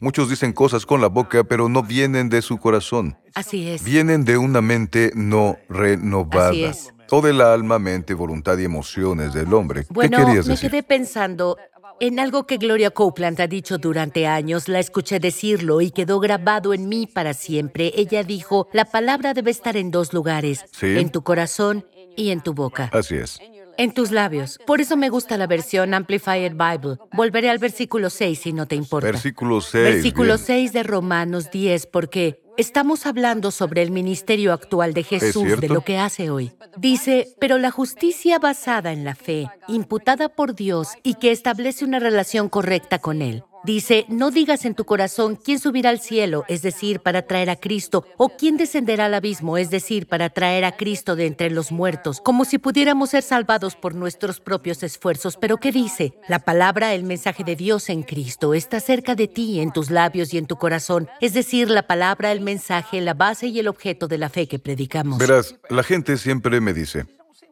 Muchos 0.00 0.30
dicen 0.30 0.52
cosas 0.52 0.86
con 0.86 1.00
la 1.00 1.08
boca, 1.08 1.42
pero 1.44 1.68
no 1.68 1.82
vienen 1.82 2.28
de 2.28 2.42
su 2.42 2.58
corazón. 2.58 3.16
Así 3.34 3.68
es. 3.68 3.82
Vienen 3.82 4.24
de 4.24 4.38
una 4.38 4.60
mente 4.60 5.10
no 5.14 5.56
renovada. 5.68 6.50
Así 6.50 6.64
es. 6.64 6.92
Toda 7.08 7.30
el 7.30 7.40
alma, 7.40 7.78
mente, 7.78 8.12
voluntad 8.14 8.58
y 8.58 8.64
emociones 8.64 9.32
del 9.32 9.52
hombre. 9.54 9.86
Bueno, 9.88 10.18
¿Qué 10.18 10.24
querías 10.24 10.46
me 10.46 10.52
decir? 10.52 10.70
quedé 10.70 10.82
pensando 10.82 11.56
en 12.00 12.20
algo 12.20 12.46
que 12.46 12.56
Gloria 12.56 12.90
Copeland 12.90 13.40
ha 13.40 13.46
dicho 13.46 13.78
durante 13.78 14.26
años. 14.26 14.68
La 14.68 14.78
escuché 14.78 15.20
decirlo 15.20 15.80
y 15.80 15.90
quedó 15.90 16.20
grabado 16.20 16.74
en 16.74 16.88
mí 16.88 17.06
para 17.06 17.34
siempre. 17.34 17.92
Ella 17.96 18.22
dijo, 18.24 18.68
la 18.72 18.84
palabra 18.84 19.34
debe 19.34 19.50
estar 19.50 19.76
en 19.76 19.90
dos 19.90 20.12
lugares, 20.12 20.64
Sí. 20.72 20.98
en 20.98 21.10
tu 21.10 21.22
corazón 21.22 21.86
y 22.16 22.30
en 22.30 22.40
tu 22.40 22.54
boca. 22.54 22.90
Así 22.92 23.16
es. 23.16 23.38
En 23.76 23.94
tus 23.94 24.10
labios. 24.10 24.58
Por 24.66 24.80
eso 24.80 24.96
me 24.96 25.08
gusta 25.08 25.36
la 25.36 25.46
versión 25.46 25.94
Amplified 25.94 26.52
Bible. 26.52 26.96
Volveré 27.12 27.48
al 27.48 27.58
versículo 27.58 28.10
6 28.10 28.38
si 28.40 28.52
no 28.52 28.66
te 28.66 28.74
importa. 28.74 29.06
Versículo 29.06 29.60
6. 29.60 29.84
Versículo 29.94 30.34
bien. 30.34 30.46
6 30.46 30.72
de 30.72 30.82
Romanos 30.82 31.50
10, 31.52 31.86
porque 31.86 32.40
Estamos 32.58 33.06
hablando 33.06 33.52
sobre 33.52 33.82
el 33.82 33.92
ministerio 33.92 34.52
actual 34.52 34.92
de 34.92 35.04
Jesús, 35.04 35.60
de 35.60 35.68
lo 35.68 35.82
que 35.82 35.96
hace 35.96 36.28
hoy. 36.28 36.50
Dice, 36.76 37.28
pero 37.38 37.56
la 37.56 37.70
justicia 37.70 38.40
basada 38.40 38.92
en 38.92 39.04
la 39.04 39.14
fe, 39.14 39.48
imputada 39.68 40.28
por 40.28 40.56
Dios 40.56 40.88
y 41.04 41.14
que 41.14 41.30
establece 41.30 41.84
una 41.84 42.00
relación 42.00 42.48
correcta 42.48 42.98
con 42.98 43.22
Él. 43.22 43.44
Dice, 43.68 44.06
no 44.08 44.30
digas 44.30 44.64
en 44.64 44.74
tu 44.74 44.86
corazón 44.86 45.36
quién 45.36 45.58
subirá 45.58 45.90
al 45.90 46.00
cielo, 46.00 46.46
es 46.48 46.62
decir, 46.62 47.00
para 47.00 47.26
traer 47.26 47.50
a 47.50 47.56
Cristo, 47.56 48.06
o 48.16 48.30
quién 48.30 48.56
descenderá 48.56 49.04
al 49.04 49.12
abismo, 49.12 49.58
es 49.58 49.68
decir, 49.68 50.06
para 50.06 50.30
traer 50.30 50.64
a 50.64 50.74
Cristo 50.74 51.16
de 51.16 51.26
entre 51.26 51.50
los 51.50 51.70
muertos, 51.70 52.22
como 52.24 52.46
si 52.46 52.56
pudiéramos 52.56 53.10
ser 53.10 53.22
salvados 53.22 53.76
por 53.76 53.94
nuestros 53.94 54.40
propios 54.40 54.82
esfuerzos. 54.82 55.36
Pero 55.36 55.58
¿qué 55.58 55.70
dice? 55.70 56.14
La 56.28 56.38
palabra, 56.38 56.94
el 56.94 57.04
mensaje 57.04 57.44
de 57.44 57.56
Dios 57.56 57.90
en 57.90 58.04
Cristo, 58.04 58.54
está 58.54 58.80
cerca 58.80 59.14
de 59.14 59.28
ti, 59.28 59.60
en 59.60 59.70
tus 59.70 59.90
labios 59.90 60.32
y 60.32 60.38
en 60.38 60.46
tu 60.46 60.56
corazón, 60.56 61.06
es 61.20 61.34
decir, 61.34 61.68
la 61.68 61.86
palabra, 61.86 62.32
el 62.32 62.40
mensaje, 62.40 63.02
la 63.02 63.12
base 63.12 63.48
y 63.48 63.58
el 63.58 63.68
objeto 63.68 64.08
de 64.08 64.16
la 64.16 64.30
fe 64.30 64.48
que 64.48 64.58
predicamos. 64.58 65.18
Verás, 65.18 65.56
la 65.68 65.82
gente 65.82 66.16
siempre 66.16 66.62
me 66.62 66.72
dice, 66.72 67.04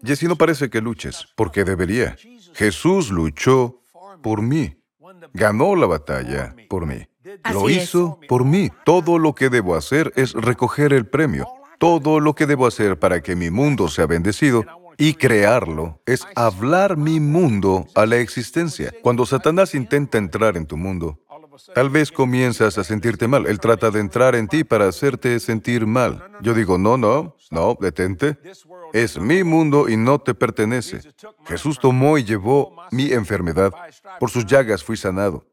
Jesse, 0.02 0.22
no 0.22 0.36
parece 0.36 0.70
que 0.70 0.80
luches, 0.80 1.26
porque 1.36 1.62
debería. 1.64 2.16
Jesús 2.54 3.10
luchó 3.10 3.82
por 4.22 4.40
mí. 4.40 4.78
Ganó 5.34 5.76
la 5.76 5.86
batalla 5.86 6.54
por 6.68 6.86
mí. 6.86 7.06
Lo 7.52 7.68
es. 7.68 7.84
hizo 7.84 8.20
por 8.28 8.44
mí. 8.44 8.70
Todo 8.84 9.18
lo 9.18 9.34
que 9.34 9.50
debo 9.50 9.74
hacer 9.74 10.12
es 10.16 10.32
recoger 10.32 10.92
el 10.92 11.06
premio. 11.06 11.46
Todo 11.78 12.20
lo 12.20 12.34
que 12.34 12.46
debo 12.46 12.66
hacer 12.66 12.98
para 12.98 13.20
que 13.20 13.36
mi 13.36 13.50
mundo 13.50 13.88
sea 13.88 14.06
bendecido 14.06 14.64
y 14.96 15.14
crearlo 15.14 16.00
es 16.06 16.26
hablar 16.34 16.96
mi 16.96 17.20
mundo 17.20 17.86
a 17.94 18.06
la 18.06 18.16
existencia. 18.16 18.92
Cuando 19.02 19.26
Satanás 19.26 19.74
intenta 19.74 20.16
entrar 20.18 20.56
en 20.56 20.66
tu 20.66 20.76
mundo, 20.76 21.20
Tal 21.74 21.90
vez 21.90 22.12
comienzas 22.12 22.76
a 22.78 22.84
sentirte 22.84 23.28
mal. 23.28 23.46
Él 23.46 23.60
trata 23.60 23.90
de 23.90 24.00
entrar 24.00 24.34
en 24.34 24.48
ti 24.48 24.64
para 24.64 24.88
hacerte 24.88 25.40
sentir 25.40 25.86
mal. 25.86 26.22
Yo 26.42 26.54
digo, 26.54 26.76
no, 26.78 26.96
no, 26.96 27.36
no, 27.50 27.76
detente. 27.80 28.38
Es 28.96 29.18
mi 29.18 29.44
mundo 29.44 29.88
y 29.90 29.96
no 29.98 30.18
te 30.18 30.34
pertenece. 30.34 31.00
Jesús 31.46 31.78
tomó 31.78 32.16
y 32.16 32.24
llevó 32.24 32.74
mi 32.90 33.12
enfermedad. 33.12 33.70
Por 34.18 34.30
sus 34.30 34.46
llagas 34.46 34.82
fui 34.82 34.96
sanado. 34.96 35.44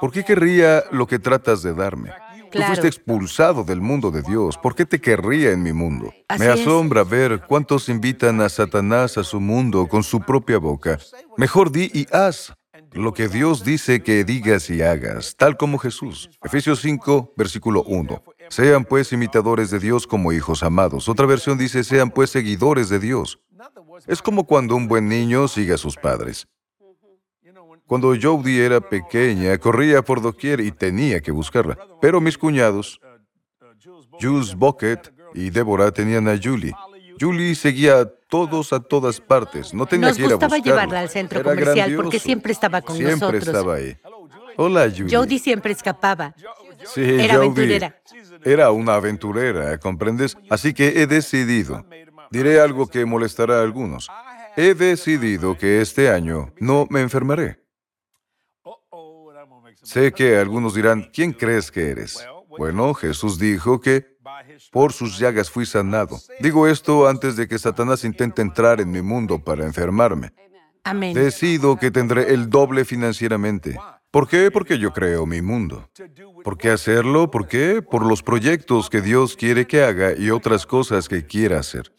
¿Por 0.00 0.10
qué 0.10 0.24
querría 0.24 0.82
lo 0.90 1.06
que 1.06 1.18
tratas 1.20 1.62
de 1.62 1.74
darme? 1.74 2.10
Tú 2.10 2.58
Claro. 2.58 2.66
fuiste 2.74 2.88
expulsado 2.88 3.62
del 3.62 3.80
mundo 3.80 4.10
de 4.10 4.22
Dios. 4.22 4.58
¿Por 4.58 4.74
qué 4.74 4.84
te 4.84 5.00
querría 5.00 5.52
en 5.52 5.62
mi 5.62 5.72
mundo? 5.72 6.12
Así 6.26 6.40
Me 6.40 6.52
es. 6.52 6.60
asombra 6.60 7.04
ver 7.04 7.42
cuántos 7.46 7.88
invitan 7.88 8.40
a 8.40 8.48
Satanás 8.48 9.16
a 9.16 9.22
su 9.22 9.38
mundo 9.40 9.86
con 9.86 10.02
su 10.02 10.20
propia 10.20 10.58
boca. 10.58 10.98
Mejor 11.36 11.70
di 11.70 11.88
y 11.94 12.08
haz 12.12 12.52
lo 12.92 13.12
que 13.14 13.28
Dios 13.28 13.62
dice 13.64 14.02
que 14.02 14.24
digas 14.24 14.68
y 14.70 14.82
hagas, 14.82 15.36
tal 15.36 15.56
como 15.56 15.78
Jesús. 15.78 16.28
Efesios 16.42 16.80
5, 16.80 17.34
versículo 17.36 17.84
1. 17.84 18.20
Sean 18.50 18.84
pues 18.84 19.12
imitadores 19.12 19.70
de 19.70 19.78
Dios 19.78 20.06
como 20.06 20.32
hijos 20.32 20.62
amados. 20.62 21.08
Otra 21.08 21.24
versión 21.24 21.56
dice, 21.56 21.84
sean 21.84 22.10
pues 22.10 22.30
seguidores 22.30 22.88
de 22.88 22.98
Dios. 22.98 23.38
Es 24.06 24.20
como 24.20 24.44
cuando 24.44 24.74
un 24.74 24.88
buen 24.88 25.08
niño 25.08 25.46
sigue 25.48 25.74
a 25.74 25.78
sus 25.78 25.96
padres. 25.96 26.46
Cuando 27.86 28.14
Jodie 28.20 28.64
era 28.64 28.80
pequeña, 28.80 29.56
corría 29.58 30.02
por 30.02 30.20
doquier 30.20 30.60
y 30.60 30.70
tenía 30.72 31.20
que 31.20 31.30
buscarla. 31.32 31.78
Pero 32.00 32.20
mis 32.20 32.36
cuñados, 32.36 33.00
Jules 34.20 34.54
Bucket 34.54 35.12
y 35.34 35.50
Deborah, 35.50 35.90
tenían 35.92 36.28
a 36.28 36.36
Julie. 36.40 36.72
Julie 37.20 37.54
seguía 37.54 38.00
a 38.00 38.04
todos 38.06 38.72
a 38.72 38.80
todas 38.80 39.20
partes. 39.20 39.74
No 39.74 39.86
tenía 39.86 40.08
Nos 40.08 40.16
que 40.16 40.22
ir 40.24 40.28
a 40.30 40.34
gustaba 40.34 40.56
buscarla. 40.56 40.64
llevarla 40.82 41.00
al 41.00 41.08
centro 41.10 41.40
Era 41.40 41.50
comercial 41.50 41.96
porque 41.96 42.18
siempre 42.18 42.52
estaba 42.52 42.80
con 42.82 42.96
Siempre 42.96 43.16
nosotros. 43.18 43.46
estaba 43.46 43.74
ahí. 43.74 43.96
Hola, 44.56 44.90
Julie. 44.90 45.16
Jody 45.16 45.38
siempre 45.38 45.72
escapaba. 45.72 46.34
Sí, 46.84 47.00
Era 47.02 47.34
Jody. 47.34 47.46
aventurera. 47.46 48.00
Era 48.44 48.70
una 48.70 48.94
aventurera, 48.94 49.78
¿comprendes? 49.78 50.36
Así 50.48 50.72
que 50.72 51.02
he 51.02 51.06
decidido. 51.06 51.84
Diré 52.30 52.60
algo 52.60 52.86
que 52.86 53.04
molestará 53.04 53.58
a 53.58 53.62
algunos. 53.62 54.08
He 54.56 54.74
decidido 54.74 55.56
que 55.56 55.80
este 55.80 56.10
año 56.10 56.52
no 56.58 56.86
me 56.90 57.00
enfermaré. 57.00 57.60
Sé 59.82 60.12
que 60.12 60.36
algunos 60.38 60.74
dirán, 60.74 61.10
¿quién 61.12 61.32
crees 61.32 61.70
que 61.70 61.90
eres? 61.90 62.26
Bueno, 62.58 62.94
Jesús 62.94 63.38
dijo 63.38 63.80
que 63.80 64.18
por 64.70 64.92
sus 64.92 65.18
llagas 65.18 65.50
fui 65.50 65.66
sanado. 65.66 66.18
Digo 66.40 66.66
esto 66.66 67.08
antes 67.08 67.36
de 67.36 67.48
que 67.48 67.58
Satanás 67.58 68.04
intente 68.04 68.42
entrar 68.42 68.80
en 68.80 68.90
mi 68.90 69.02
mundo 69.02 69.42
para 69.42 69.64
enfermarme. 69.64 70.32
Amén. 70.84 71.14
Decido 71.14 71.76
que 71.76 71.90
tendré 71.90 72.32
el 72.32 72.48
doble 72.50 72.84
financieramente. 72.84 73.78
¿Por 74.10 74.26
qué? 74.28 74.50
Porque 74.50 74.78
yo 74.78 74.92
creo 74.92 75.24
mi 75.24 75.40
mundo. 75.40 75.88
¿Por 76.42 76.58
qué 76.58 76.70
hacerlo? 76.70 77.30
¿Por 77.30 77.46
qué? 77.46 77.80
Por 77.80 78.04
los 78.04 78.22
proyectos 78.22 78.90
que 78.90 79.00
Dios 79.00 79.36
quiere 79.36 79.66
que 79.66 79.82
haga 79.84 80.14
y 80.18 80.30
otras 80.30 80.66
cosas 80.66 81.08
que 81.08 81.24
quiera 81.26 81.60
hacer. 81.60 81.92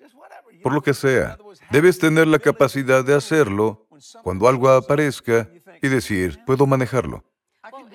Por 0.62 0.74
lo 0.74 0.82
que 0.82 0.94
sea. 0.94 1.38
Debes 1.72 2.00
tener 2.00 2.28
la 2.28 2.40
capacidad 2.40 3.06
de 3.06 3.16
hacerlo 3.16 3.88
cuando 4.24 4.48
algo 4.50 4.70
aparezca 4.70 5.50
y 5.82 5.88
decir, 5.88 6.40
puedo 6.46 6.66
manejarlo. 6.68 7.24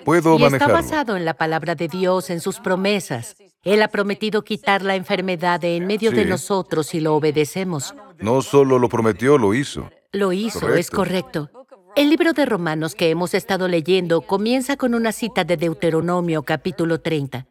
Puedo 0.03 0.31
Y 0.33 0.35
está 0.37 0.45
manejarlo. 0.49 0.73
basado 0.73 1.17
en 1.17 1.25
la 1.25 1.35
palabra 1.35 1.75
de 1.75 1.87
Dios, 1.87 2.29
en 2.29 2.39
sus 2.39 2.59
promesas. 2.59 3.35
Él 3.63 3.83
ha 3.83 3.89
prometido 3.89 4.43
quitar 4.43 4.81
la 4.81 4.95
enfermedad 4.95 5.59
de 5.59 5.75
en 5.75 5.85
medio 5.85 6.11
de 6.11 6.25
nosotros 6.25 6.87
si 6.87 7.01
lo 7.01 7.13
obedecemos. 7.15 7.93
No 8.19 8.41
solo 8.41 8.79
lo 8.79 8.89
prometió, 8.89 9.37
lo 9.37 9.53
hizo. 9.53 9.91
Lo 10.13 10.33
hizo, 10.33 10.73
es 10.73 10.89
Correcto. 10.89 11.51
El 11.97 12.11
libro 12.11 12.33
de 12.33 12.45
Romanos 12.45 12.93
que 12.93 13.09
hemos 13.09 13.33
estado 13.33 13.67
leyendo 13.67 14.21
comienza 14.21 14.77
con 14.77 14.93
una 14.93 15.11
cita 15.11 15.43
de 15.45 15.57
Deuteronomio 15.57 16.43
capítulo 16.43 17.01
30. 17.01 17.47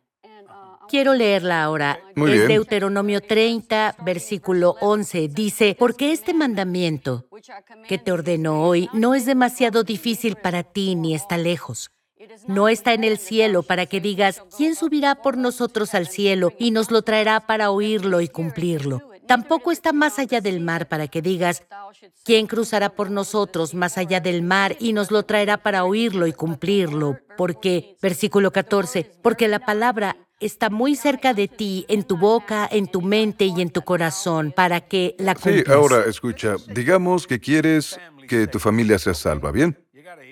Quiero 0.89 1.15
leerla 1.15 1.65
ahora. 1.65 1.99
Muy 2.15 2.31
es 2.31 2.37
bien. 2.37 2.49
Deuteronomio 2.51 3.21
30, 3.21 3.97
versículo 4.05 4.77
11. 4.81 5.27
Dice, 5.27 5.75
porque 5.77 6.13
este 6.13 6.33
mandamiento 6.33 7.27
que 7.89 7.99
te 7.99 8.13
ordeno 8.13 8.63
hoy 8.63 8.89
no 8.93 9.17
es 9.17 9.27
demasiado 9.27 9.83
difícil 9.83 10.37
para 10.37 10.63
ti 10.63 10.95
ni 10.95 11.17
está 11.17 11.39
lejos. 11.39 11.91
No 12.47 12.69
está 12.69 12.95
en 12.95 13.03
el 13.03 13.19
cielo 13.19 13.65
para 13.65 13.87
que 13.87 14.01
digas, 14.01 14.45
¿quién 14.57 14.77
subirá 14.77 15.17
por 15.17 15.37
nosotros 15.37 15.93
al 15.93 16.07
cielo 16.07 16.53
y 16.57 16.71
nos 16.71 16.93
lo 16.93 17.03
traerá 17.03 17.49
para 17.49 17.73
oírlo 17.73 18.21
y 18.21 18.29
cumplirlo? 18.29 19.03
Tampoco 19.27 19.73
está 19.73 19.93
más 19.93 20.19
allá 20.19 20.41
del 20.41 20.61
mar 20.61 20.89
para 20.89 21.09
que 21.09 21.23
digas, 21.23 21.63
¿quién 22.25 22.47
cruzará 22.47 22.91
por 22.91 23.11
nosotros 23.11 23.75
más 23.75 23.99
allá 23.99 24.21
del 24.21 24.43
mar 24.43 24.77
y 24.79 24.93
nos 24.93 25.11
lo 25.11 25.25
traerá 25.25 25.57
para 25.59 25.85
oírlo 25.85 26.27
y 26.27 26.33
cumplirlo? 26.33 27.19
Porque, 27.37 27.97
versículo 28.01 28.51
14, 28.53 29.11
porque 29.23 29.49
la 29.49 29.59
palabra 29.59 30.17
está 30.41 30.71
muy 30.71 30.97
cerca 30.97 31.35
de 31.35 31.49
ti, 31.49 31.87
en 31.89 32.05
tu 32.05 32.17
boca, 32.17 32.69
en 32.71 32.87
tu 32.89 33.01
mente 33.03 33.47
y 33.47 33.61
en 33.61 33.71
tu 33.71 33.83
corazón, 33.83 34.53
para 34.55 34.81
que 34.81 35.15
la 35.19 35.35
Sí, 35.35 35.41
cumplas. 35.43 35.77
ahora 35.77 36.05
escucha, 36.07 36.57
digamos 36.69 37.27
que 37.27 37.41
quieres 37.41 37.99
que 38.29 38.47
tu 38.47 38.59
familia 38.59 38.99
sea 38.99 39.15
salva, 39.15 39.51
¿bien? 39.51 39.79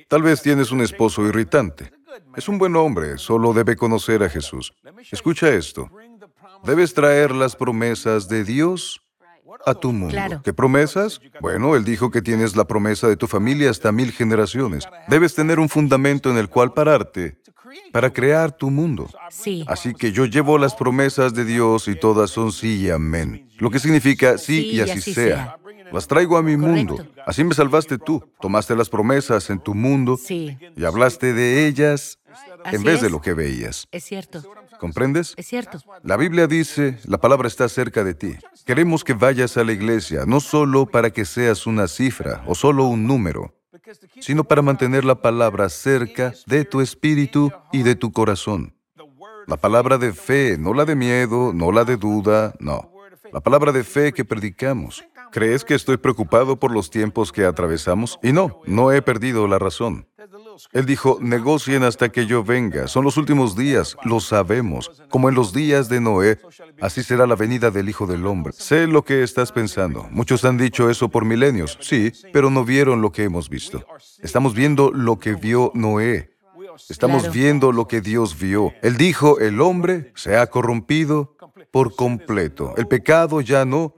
Tal 0.09 0.23
vez 0.23 0.43
tienes 0.43 0.71
un 0.71 0.83
esposo 0.83 1.27
irritante. 1.27 1.91
Es 2.37 2.49
un 2.49 2.59
buen 2.59 2.77
hombre, 2.77 3.19
solo 3.19 3.53
debe 3.53 3.77
conocer 3.77 4.23
a 4.23 4.29
Jesús. 4.29 4.73
Escucha 5.11 5.49
esto. 5.49 5.91
Debes 6.67 6.95
traer 6.95 7.31
las 7.33 7.57
promesas 7.57 8.29
de 8.29 8.45
Dios 8.45 9.01
a 9.67 9.75
tu 9.75 9.93
mundo. 9.93 10.09
Claro. 10.13 10.41
¿Qué 10.45 10.53
promesas? 10.53 11.21
Bueno, 11.41 11.77
Él 11.77 11.85
dijo 11.85 12.11
que 12.11 12.23
tienes 12.23 12.57
la 12.57 12.67
promesa 12.67 13.09
de 13.09 13.17
tu 13.17 13.27
familia 13.27 13.71
hasta 13.71 13.93
mil 13.93 14.13
generaciones. 14.13 14.87
Debes 15.09 15.35
tener 15.35 15.59
un 15.59 15.69
fundamento 15.69 16.31
en 16.31 16.39
el 16.39 16.49
cual 16.49 16.73
pararte 16.73 17.39
para 17.93 18.13
crear 18.13 18.53
tu 18.53 18.71
mundo. 18.71 19.09
Sí. 19.31 19.65
Así 19.69 19.95
que 19.95 20.13
yo 20.13 20.27
llevo 20.27 20.59
las 20.59 20.75
promesas 20.75 21.35
de 21.35 21.45
Dios 21.45 21.89
y 21.89 21.95
todas 21.99 22.31
son 22.31 22.53
sí 22.53 22.83
y 22.83 22.91
amén. 22.91 23.49
Lo 23.59 23.71
que 23.71 23.79
significa 23.79 24.39
sí, 24.39 24.71
y 24.73 24.81
así, 24.81 25.01
sea. 25.15 25.57
Las 25.93 26.09
traigo 26.09 26.37
a 26.37 26.43
mi 26.43 26.57
Correcto. 26.57 26.95
mundo. 26.97 27.07
Así 27.27 27.45
me 27.45 27.55
salvaste 27.55 27.99
tú. 27.99 28.23
Tomaste 28.41 28.75
las 28.75 28.89
promesas 28.89 29.49
en 29.51 29.61
tu 29.61 29.75
mundo 29.75 30.17
Sí. 30.17 30.57
y 30.77 30.85
hablaste 30.85 31.33
de 31.35 31.67
ellas 31.67 32.19
en 32.73 32.83
vez 32.83 33.01
de 33.01 33.11
lo 33.11 33.21
que 33.21 33.33
veías. 33.35 33.87
Es 33.93 34.05
cierto, 34.05 34.43
¿Comprendes? 34.79 35.35
es 35.37 35.47
cierto. 35.47 35.79
La 36.03 36.17
Biblia 36.17 36.47
dice, 36.47 36.99
la 37.05 37.19
palabra 37.19 37.49
está 37.49 37.69
cerca 37.69 38.05
de 38.05 38.15
ti. 38.15 38.37
Queremos 38.65 39.05
que 39.05 39.15
vayas 39.15 39.57
a 39.57 39.65
la 39.65 39.73
iglesia, 39.73 40.25
no 40.27 40.41
solo 40.41 40.87
para 40.87 41.11
que 41.11 41.25
seas 41.25 41.67
una 41.67 41.89
cifra 41.89 42.43
o 42.47 42.55
solo 42.55 42.85
un 42.85 43.07
número, 43.07 43.55
sino 44.21 44.45
para 44.45 44.63
mantener 44.63 45.05
la 45.05 45.21
palabra 45.21 45.69
cerca 45.69 46.33
de 46.47 46.65
tu 46.65 46.81
espíritu 46.81 47.53
y 47.73 47.83
de 47.83 47.95
tu 47.95 48.13
corazón. 48.13 48.75
La 49.47 49.57
palabra 49.57 49.99
de 49.99 50.13
fe, 50.13 50.57
no 50.59 50.73
la 50.73 50.85
de 50.85 50.97
miedo, 50.97 51.53
no 51.53 51.71
la 51.71 51.85
de 51.85 51.97
duda, 51.97 52.55
no. 52.61 52.91
La 53.33 53.41
palabra 53.41 53.73
de 53.73 53.85
fe 53.85 54.13
que 54.13 54.25
predicamos. 54.25 55.05
¿Crees 55.33 55.65
que 55.65 55.75
estoy 55.75 55.97
preocupado 55.97 56.61
por 56.61 56.71
los 56.71 56.91
tiempos 56.91 57.33
que 57.33 57.45
atravesamos? 57.45 58.19
Y 58.23 58.33
no, 58.33 58.61
no 58.67 58.93
he 58.93 59.03
perdido 59.03 59.49
la 59.49 59.59
razón. 59.59 60.07
Él 60.73 60.87
dijo, 60.87 61.19
negocien 61.21 61.83
hasta 61.83 62.11
que 62.11 62.27
yo 62.27 62.45
venga. 62.45 62.89
Son 62.89 63.05
los 63.05 63.17
últimos 63.17 63.57
días, 63.57 63.97
lo 64.05 64.21
sabemos. 64.21 64.91
Como 65.11 65.29
en 65.29 65.35
los 65.35 65.53
días 65.53 65.89
de 65.89 66.01
Noé, 66.01 66.39
así 66.81 67.03
será 67.03 67.27
la 67.27 67.37
venida 67.37 67.71
del 67.71 67.89
Hijo 67.89 68.07
del 68.07 68.27
Hombre. 68.27 68.53
Sé 68.53 68.87
lo 68.87 69.05
que 69.05 69.23
estás 69.23 69.53
pensando. 69.53 70.07
Muchos 70.11 70.45
han 70.45 70.57
dicho 70.57 70.91
eso 70.91 71.09
por 71.09 71.25
milenios, 71.25 71.79
sí, 71.81 72.13
pero 72.33 72.51
no 72.51 72.65
vieron 72.65 73.01
lo 73.03 73.13
que 73.13 73.25
hemos 73.25 73.49
visto. 73.49 73.85
Estamos 74.23 74.55
viendo 74.55 74.91
lo 74.93 75.19
que 75.19 75.35
vio 75.35 75.71
Noé. 75.75 76.31
Estamos 76.89 77.23
Claro. 77.23 77.33
viendo 77.35 77.73
lo 77.73 77.87
que 77.87 78.01
Dios 78.01 78.39
vio. 78.39 78.73
Él 78.83 78.97
dijo, 78.97 79.39
el 79.39 79.61
hombre 79.61 80.13
se 80.17 80.37
ha 80.37 80.47
corrompido 80.49 81.37
por 81.71 81.95
completo. 81.95 82.75
El 82.77 82.89
pecado 82.89 83.41
ya 83.41 83.65
no 83.65 83.95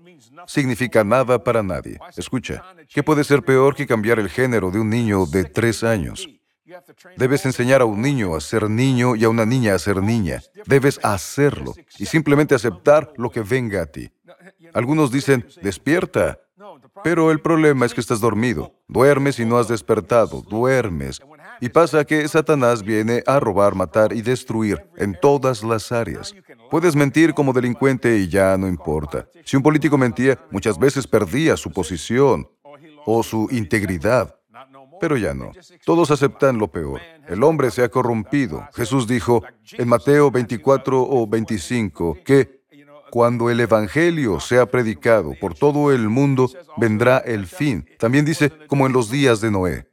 significa 0.47 1.03
nada 1.03 1.43
para 1.43 1.63
nadie. 1.63 1.99
Escucha, 2.17 2.63
¿qué 2.93 3.03
puede 3.03 3.25
ser 3.25 3.43
peor 3.43 3.75
que 3.75 3.87
cambiar 3.87 4.19
el 4.19 4.29
género 4.29 4.71
de 4.71 4.79
un 4.81 4.91
niño 4.91 5.27
de 5.27 5.45
tres 5.45 5.83
años? 5.85 6.29
Debes 7.17 7.47
enseñar 7.47 7.81
a 7.81 7.85
un 7.85 8.03
niño 8.03 8.35
a 8.35 8.41
ser 8.41 8.69
niño 8.69 9.15
y 9.15 9.25
a 9.25 9.29
una 9.29 9.47
niña 9.47 9.75
a 9.75 9.79
ser 9.79 10.03
niña. 10.03 10.43
Debes 10.67 10.99
hacerlo 11.03 11.75
y 11.99 12.07
simplemente 12.07 12.55
aceptar 12.55 13.13
lo 13.17 13.31
que 13.31 13.43
venga 13.43 13.83
a 13.83 13.87
ti. 13.87 14.11
Algunos 14.75 15.13
dicen, 15.13 15.47
despierta. 15.63 16.41
Pero 17.05 17.31
el 17.31 17.41
problema 17.41 17.87
es 17.87 17.95
que 17.95 18.01
estás 18.01 18.21
dormido. 18.21 18.75
Duermes 18.89 19.39
y 19.39 19.45
no 19.45 19.59
has 19.59 19.69
despertado. 19.69 20.43
Duermes. 20.43 21.21
Y 21.61 21.69
pasa 21.69 22.05
que 22.05 22.27
Satanás 22.29 22.83
viene 22.83 23.23
a 23.27 23.39
robar, 23.39 23.75
matar 23.75 24.13
y 24.13 24.23
destruir 24.23 24.85
en 24.97 25.17
todas 25.21 25.63
las 25.63 25.93
áreas. 25.93 26.35
Puedes 26.71 26.97
mentir 26.97 27.33
como 27.35 27.53
delincuente 27.53 28.19
y 28.19 28.29
ya 28.29 28.57
no 28.57 28.67
importa. 28.67 29.29
Si 29.45 29.57
un 29.57 29.63
político 29.63 29.97
mentía, 29.97 30.39
muchas 30.51 30.79
veces 30.79 31.07
perdía 31.07 31.57
su 31.57 31.71
posición 31.71 32.49
o 33.05 33.23
su 33.23 33.49
integridad. 33.53 34.36
Pero 35.01 35.17
ya 35.17 35.35
no. 35.35 35.53
Todos 35.85 36.11
aceptan 36.11 36.59
lo 36.59 36.69
peor. 36.69 37.01
El 37.29 37.43
hombre 37.43 37.71
se 37.71 37.83
ha 37.83 37.89
corrompido. 37.89 38.67
Jesús 38.75 39.07
dijo 39.07 39.43
en 39.73 39.89
Mateo 39.89 40.31
24 40.31 41.03
o 41.03 41.27
25 41.27 42.19
que 42.25 42.57
cuando 43.11 43.51
el 43.51 43.61
Evangelio 43.61 44.41
sea 44.41 44.67
predicado 44.67 45.33
por 45.41 45.55
todo 45.55 45.93
el 45.93 46.09
mundo, 46.09 46.51
vendrá 46.77 47.19
el 47.19 47.47
fin. 47.47 47.89
También 47.99 48.25
dice, 48.25 48.53
como 48.67 48.87
en 48.87 48.93
los 48.93 49.11
días 49.11 49.41
de 49.41 49.51
Noé. 49.51 49.89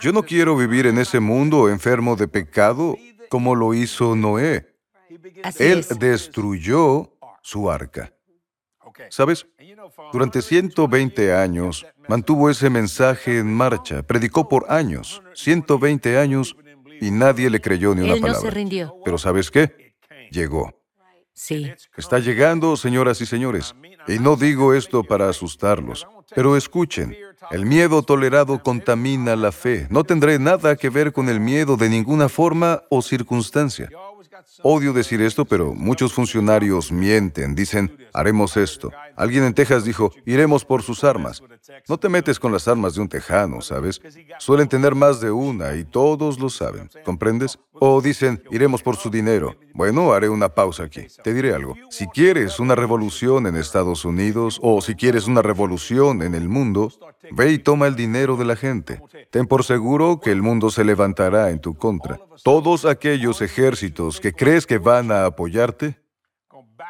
Yo 0.00 0.12
no 0.12 0.22
quiero 0.22 0.56
vivir 0.56 0.86
en 0.86 0.98
ese 0.98 1.20
mundo 1.20 1.68
enfermo 1.68 2.16
de 2.16 2.28
pecado 2.28 2.96
como 3.28 3.54
lo 3.54 3.74
hizo 3.74 4.14
Noé. 4.14 4.76
Así 5.42 5.64
Él 5.64 5.80
es. 5.80 5.98
destruyó 5.98 7.12
su 7.42 7.70
arca. 7.70 8.13
¿Sabes? 9.10 9.46
Durante 10.12 10.42
120 10.42 11.34
años 11.34 11.86
mantuvo 12.08 12.50
ese 12.50 12.70
mensaje 12.70 13.38
en 13.38 13.52
marcha, 13.52 14.02
predicó 14.02 14.48
por 14.48 14.66
años, 14.70 15.22
120 15.34 16.18
años, 16.18 16.56
y 17.00 17.10
nadie 17.10 17.50
le 17.50 17.60
creyó 17.60 17.94
ni 17.94 18.02
una 18.02 18.14
Él 18.14 18.20
no 18.20 18.26
se 18.28 18.32
palabra. 18.34 18.50
rindió. 18.50 18.94
Pero 19.04 19.18
¿sabes 19.18 19.50
qué? 19.50 19.94
Llegó. 20.30 20.72
Sí. 21.32 21.72
Está 21.96 22.20
llegando, 22.20 22.76
señoras 22.76 23.20
y 23.20 23.26
señores. 23.26 23.74
Y 24.06 24.18
no 24.18 24.36
digo 24.36 24.74
esto 24.74 25.02
para 25.02 25.28
asustarlos, 25.28 26.06
pero 26.34 26.56
escuchen, 26.56 27.16
el 27.50 27.66
miedo 27.66 28.02
tolerado 28.02 28.62
contamina 28.62 29.34
la 29.34 29.50
fe. 29.50 29.86
No 29.90 30.04
tendré 30.04 30.38
nada 30.38 30.76
que 30.76 30.90
ver 30.90 31.12
con 31.12 31.28
el 31.28 31.40
miedo 31.40 31.76
de 31.76 31.88
ninguna 31.88 32.28
forma 32.28 32.82
o 32.90 33.02
circunstancia. 33.02 33.88
Odio 34.62 34.92
decir 34.92 35.20
esto, 35.20 35.44
pero 35.44 35.74
muchos 35.74 36.12
funcionarios 36.12 36.92
mienten, 36.92 37.54
dicen, 37.54 37.96
haremos 38.12 38.56
esto. 38.56 38.90
Alguien 39.16 39.44
en 39.44 39.54
Texas 39.54 39.84
dijo, 39.84 40.12
iremos 40.24 40.64
por 40.64 40.82
sus 40.82 41.04
armas. 41.04 41.42
No 41.88 41.98
te 41.98 42.08
metes 42.08 42.38
con 42.38 42.52
las 42.52 42.68
armas 42.68 42.94
de 42.94 43.00
un 43.00 43.08
tejano, 43.08 43.60
¿sabes? 43.60 44.00
Suelen 44.38 44.68
tener 44.68 44.94
más 44.94 45.20
de 45.20 45.30
una 45.30 45.74
y 45.74 45.84
todos 45.84 46.38
lo 46.38 46.50
saben, 46.50 46.90
¿comprendes? 47.04 47.58
O 47.72 48.00
dicen, 48.00 48.42
iremos 48.50 48.82
por 48.82 48.96
su 48.96 49.10
dinero. 49.10 49.56
Bueno, 49.72 50.12
haré 50.12 50.28
una 50.28 50.50
pausa 50.50 50.84
aquí. 50.84 51.06
Te 51.22 51.34
diré 51.34 51.54
algo. 51.54 51.74
Si 51.90 52.06
quieres 52.06 52.60
una 52.60 52.74
revolución 52.74 53.46
en 53.46 53.56
Estados 53.56 54.04
Unidos 54.04 54.60
o 54.62 54.80
si 54.80 54.94
quieres 54.94 55.26
una 55.26 55.42
revolución 55.42 56.22
en 56.22 56.34
el 56.34 56.48
mundo, 56.48 56.92
ve 57.32 57.52
y 57.52 57.58
toma 57.58 57.86
el 57.86 57.96
dinero 57.96 58.36
de 58.36 58.44
la 58.44 58.56
gente. 58.56 59.00
Ten 59.30 59.46
por 59.46 59.64
seguro 59.64 60.20
que 60.20 60.30
el 60.30 60.42
mundo 60.42 60.70
se 60.70 60.84
levantará 60.84 61.50
en 61.50 61.60
tu 61.60 61.74
contra. 61.74 62.20
Todos 62.42 62.84
aquellos 62.84 63.40
ejércitos 63.42 64.20
que 64.20 64.32
crees 64.36 64.66
que 64.66 64.78
van 64.78 65.10
a 65.10 65.26
apoyarte, 65.26 66.00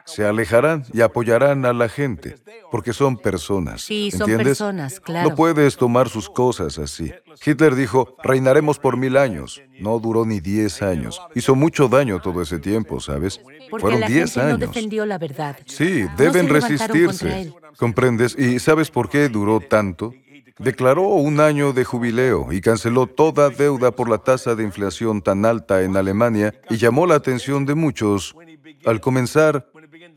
se 0.06 0.24
alejarán 0.26 0.84
y 0.92 1.00
apoyarán 1.00 1.64
a 1.64 1.72
la 1.72 1.88
gente, 1.88 2.36
porque 2.70 2.92
son 2.92 3.16
personas. 3.16 3.82
Sí, 3.82 4.10
son 4.10 4.36
personas, 4.36 5.00
claro. 5.00 5.30
No 5.30 5.34
puedes 5.36 5.76
tomar 5.76 6.08
sus 6.08 6.28
cosas 6.28 6.78
así. 6.78 7.12
Hitler 7.44 7.74
dijo, 7.74 8.16
reinaremos 8.22 8.78
por 8.78 8.96
mil 8.96 9.16
años. 9.16 9.62
No 9.80 9.98
duró 9.98 10.24
ni 10.26 10.40
diez 10.40 10.82
años. 10.82 11.20
Hizo 11.34 11.54
mucho 11.54 11.88
daño 11.88 12.20
todo 12.20 12.42
ese 12.42 12.58
tiempo, 12.58 13.00
¿sabes? 13.00 13.38
Porque 13.70 13.80
Fueron 13.82 14.00
la 14.00 14.08
diez 14.08 14.34
gente 14.34 14.40
no 14.48 14.54
años. 14.56 14.60
defendió 14.60 15.06
la 15.06 15.18
verdad. 15.18 15.56
Sí, 15.66 16.02
No 16.04 16.16
deben 16.16 16.48
resistirse. 16.48 17.52
¿Comprendes? 17.76 18.36
¿Y 18.38 18.58
sabes 18.58 18.90
por 18.90 19.08
qué 19.08 19.28
duró 19.28 19.60
tanto? 19.60 20.12
Declaró 20.58 21.02
un 21.02 21.40
año 21.40 21.72
de 21.72 21.84
jubileo 21.84 22.52
y 22.52 22.60
canceló 22.60 23.06
toda 23.06 23.50
deuda 23.50 23.90
por 23.90 24.08
la 24.08 24.18
tasa 24.18 24.54
de 24.54 24.62
inflación 24.62 25.20
tan 25.20 25.44
alta 25.44 25.82
en 25.82 25.96
Alemania 25.96 26.54
y 26.70 26.76
llamó 26.76 27.06
la 27.06 27.16
atención 27.16 27.66
de 27.66 27.74
muchos 27.74 28.36
al 28.86 29.00
comenzar 29.00 29.68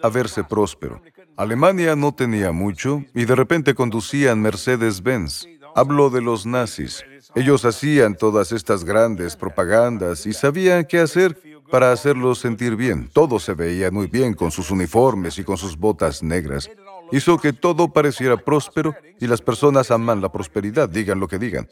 a 0.01 0.09
verse 0.09 0.43
próspero. 0.43 1.01
Alemania 1.37 1.95
no 1.95 2.13
tenía 2.13 2.51
mucho 2.51 3.03
y 3.15 3.25
de 3.25 3.35
repente 3.35 3.73
conducían 3.73 4.41
Mercedes-Benz. 4.41 5.47
Hablo 5.75 6.09
de 6.09 6.21
los 6.21 6.45
nazis. 6.45 7.03
Ellos 7.35 7.65
hacían 7.65 8.15
todas 8.15 8.51
estas 8.51 8.83
grandes 8.83 9.35
propagandas 9.35 10.25
y 10.25 10.33
sabían 10.33 10.85
qué 10.85 10.99
hacer 10.99 11.37
para 11.71 11.91
hacerlos 11.91 12.39
sentir 12.39 12.75
bien. 12.75 13.09
Todos 13.11 13.43
se 13.43 13.53
veían 13.53 13.93
muy 13.93 14.07
bien 14.07 14.33
con 14.33 14.51
sus 14.51 14.71
uniformes 14.71 15.37
y 15.37 15.43
con 15.43 15.57
sus 15.57 15.77
botas 15.77 16.23
negras. 16.23 16.69
Hizo 17.11 17.37
que 17.37 17.53
todo 17.53 17.87
pareciera 17.89 18.37
próspero 18.37 18.95
y 19.19 19.27
las 19.27 19.41
personas 19.41 19.91
aman 19.91 20.21
la 20.21 20.31
prosperidad, 20.31 20.89
digan 20.89 21.19
lo 21.19 21.27
que 21.27 21.39
digan. 21.39 21.67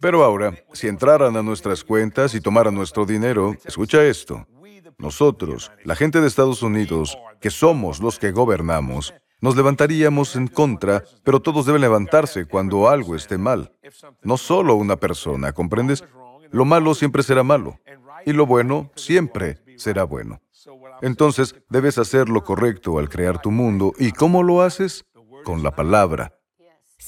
Pero 0.00 0.24
ahora, 0.24 0.54
si 0.72 0.88
entraran 0.88 1.36
a 1.36 1.42
nuestras 1.42 1.84
cuentas 1.84 2.34
y 2.34 2.40
tomaran 2.40 2.74
nuestro 2.74 3.04
dinero, 3.04 3.54
escucha 3.64 4.04
esto. 4.04 4.46
Nosotros, 4.98 5.72
la 5.84 5.94
gente 5.94 6.20
de 6.20 6.26
Estados 6.26 6.62
Unidos, 6.62 7.18
que 7.40 7.50
somos 7.50 8.00
los 8.00 8.18
que 8.18 8.30
gobernamos, 8.30 9.12
nos 9.40 9.54
levantaríamos 9.54 10.34
en 10.36 10.48
contra, 10.48 11.04
pero 11.22 11.40
todos 11.40 11.66
deben 11.66 11.82
levantarse 11.82 12.46
cuando 12.46 12.88
algo 12.88 13.14
esté 13.14 13.36
mal. 13.36 13.72
No 14.22 14.36
solo 14.36 14.74
una 14.74 14.96
persona, 14.96 15.52
¿comprendes? 15.52 16.04
Lo 16.50 16.64
malo 16.64 16.94
siempre 16.94 17.22
será 17.22 17.42
malo 17.42 17.78
y 18.24 18.32
lo 18.32 18.46
bueno 18.46 18.90
siempre 18.94 19.58
será 19.76 20.04
bueno. 20.04 20.40
Entonces, 21.02 21.54
debes 21.68 21.98
hacer 21.98 22.28
lo 22.28 22.44
correcto 22.44 22.98
al 22.98 23.08
crear 23.08 23.40
tu 23.40 23.50
mundo. 23.50 23.92
¿Y 23.98 24.12
cómo 24.12 24.42
lo 24.42 24.62
haces? 24.62 25.04
Con 25.44 25.62
la 25.62 25.74
palabra. 25.74 26.35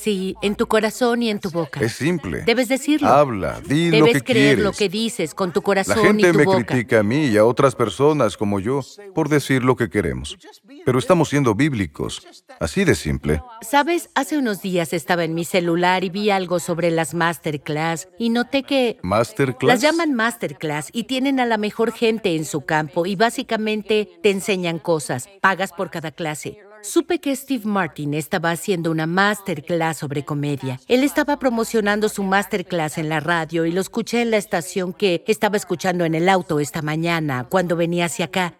Sí, 0.00 0.36
en 0.42 0.54
tu 0.54 0.68
corazón 0.68 1.24
y 1.24 1.28
en 1.30 1.40
tu 1.40 1.50
boca. 1.50 1.80
Es 1.80 1.92
simple. 1.94 2.42
Debes 2.46 2.68
decirlo. 2.68 3.08
Habla, 3.08 3.60
di 3.66 3.90
lo 3.90 3.96
Debes 3.96 4.12
que 4.22 4.32
creer 4.32 4.46
quieres. 4.56 4.64
lo 4.64 4.72
que 4.72 4.88
dices 4.88 5.34
con 5.34 5.52
tu 5.52 5.58
La 5.58 5.64
corazón 5.64 5.98
gente 5.98 6.28
y 6.28 6.32
tu 6.32 6.38
me 6.38 6.44
boca. 6.44 6.64
critica 6.66 7.00
a 7.00 7.02
mí 7.02 7.26
y 7.26 7.36
a 7.36 7.44
otras 7.44 7.74
personas 7.74 8.36
como 8.36 8.60
yo 8.60 8.80
por 9.12 9.28
decir 9.28 9.64
lo 9.64 9.74
que 9.74 9.90
queremos. 9.90 10.38
Pero 10.84 11.00
estamos 11.00 11.28
siendo 11.30 11.56
bíblicos. 11.56 12.24
Así 12.60 12.84
de 12.84 12.94
simple. 12.94 13.42
Sabes, 13.60 14.08
hace 14.14 14.38
unos 14.38 14.62
días 14.62 14.92
estaba 14.92 15.24
en 15.24 15.34
mi 15.34 15.44
celular 15.44 16.04
y 16.04 16.10
vi 16.10 16.30
algo 16.30 16.60
sobre 16.60 16.92
las 16.92 17.12
masterclass 17.14 18.08
y 18.20 18.30
noté 18.30 18.62
que 18.62 18.98
Masterclass. 19.02 19.68
las 19.68 19.80
llaman 19.80 20.14
masterclass 20.14 20.90
y 20.92 21.04
tienen 21.04 21.40
a 21.40 21.44
la 21.46 21.58
mejor 21.58 21.90
gente 21.92 22.36
en 22.36 22.44
su 22.44 22.60
campo 22.64 23.04
y 23.04 23.16
básicamente 23.16 24.08
te 24.22 24.30
enseñan 24.30 24.78
cosas, 24.78 25.28
pagas 25.40 25.72
por 25.72 25.90
cada 25.90 26.12
clase. 26.12 26.58
Supe 26.82 27.20
que 27.20 27.34
Steve 27.34 27.64
Martin 27.64 28.14
estaba 28.14 28.50
haciendo 28.50 28.90
una 28.90 29.06
masterclass 29.06 29.98
sobre 29.98 30.24
comedia. 30.24 30.80
Él 30.88 31.02
estaba 31.02 31.38
promocionando 31.38 32.08
su 32.08 32.22
masterclass 32.22 32.98
en 32.98 33.08
la 33.08 33.20
radio 33.20 33.66
y 33.66 33.72
lo 33.72 33.80
escuché 33.80 34.22
en 34.22 34.30
la 34.30 34.36
estación 34.36 34.92
que 34.92 35.24
estaba 35.26 35.56
escuchando 35.56 36.04
en 36.04 36.14
el 36.14 36.28
auto 36.28 36.60
esta 36.60 36.82
mañana 36.82 37.46
cuando 37.48 37.76
venía 37.76 38.06
hacia 38.06 38.26
acá. 38.26 38.54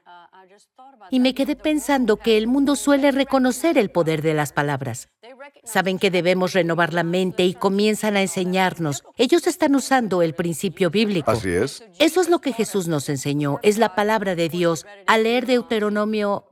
Y 1.10 1.20
me 1.20 1.34
quedé 1.34 1.56
pensando 1.56 2.18
que 2.18 2.36
el 2.36 2.46
mundo 2.46 2.76
suele 2.76 3.10
reconocer 3.12 3.78
el 3.78 3.90
poder 3.90 4.20
de 4.20 4.34
las 4.34 4.52
palabras. 4.52 5.08
Saben 5.64 5.98
que 5.98 6.10
debemos 6.10 6.52
renovar 6.52 6.92
la 6.92 7.02
mente 7.02 7.44
y 7.44 7.54
comienzan 7.54 8.16
a 8.16 8.22
enseñarnos. 8.22 9.04
Ellos 9.16 9.46
están 9.46 9.74
usando 9.74 10.22
el 10.22 10.34
principio 10.34 10.90
bíblico. 10.90 11.30
Así 11.30 11.50
es. 11.50 11.82
Eso 11.98 12.20
es 12.20 12.28
lo 12.28 12.40
que 12.40 12.52
Jesús 12.52 12.88
nos 12.88 13.08
enseñó, 13.08 13.58
es 13.62 13.78
la 13.78 13.94
palabra 13.94 14.34
de 14.34 14.48
Dios. 14.48 14.86
Al 15.06 15.24
leer 15.24 15.46
Deuteronomio, 15.46 16.47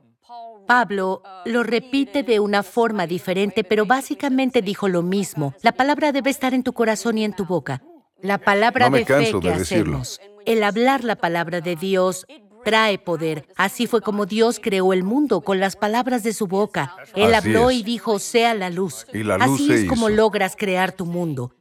Pablo 0.67 1.23
lo 1.45 1.63
repite 1.63 2.23
de 2.23 2.39
una 2.39 2.61
forma 2.61 3.07
diferente, 3.07 3.63
pero 3.63 3.85
básicamente 3.85 4.61
dijo 4.61 4.87
lo 4.87 5.01
mismo. 5.01 5.53
La 5.63 5.71
palabra 5.71 6.11
debe 6.11 6.29
estar 6.29 6.53
en 6.53 6.63
tu 6.63 6.73
corazón 6.73 7.17
y 7.17 7.23
en 7.23 7.33
tu 7.33 7.45
boca. 7.45 7.81
La 8.21 8.37
palabra 8.37 8.85
No 8.85 8.91
me 8.91 8.99
de 8.99 9.05
fe 9.05 9.31
que 9.39 9.49
de 9.49 9.53
hacemos, 9.53 10.19
el 10.45 10.63
hablar 10.63 11.03
la 11.03 11.15
palabra 11.15 11.61
de 11.61 11.75
Dios 11.75 12.25
trae 12.63 12.97
poder. 12.97 13.47
Así 13.55 13.87
fue 13.87 14.01
como 14.01 14.25
Dios 14.25 14.59
creó 14.61 14.91
el 14.91 15.03
mundo 15.03 15.41
con 15.41 15.59
las 15.59 15.75
palabras 15.75 16.23
de 16.23 16.33
su 16.33 16.47
boca. 16.47 16.95
Él 17.15 17.33
Así 17.33 17.49
habló 17.49 17.69
es. 17.69 17.77
y 17.77 17.83
dijo, 17.83 18.19
sea 18.19 18.53
la 18.53 18.69
luz. 18.69 19.07
Y 19.13 19.23
la 19.23 19.37
luz 19.37 19.55
Así 19.55 19.67
se 19.67 19.75
es 19.75 19.85
como 19.85 20.09
logras 20.09 20.55
crear 20.57 20.91
tu 20.91 21.05
mundo. 21.05 21.53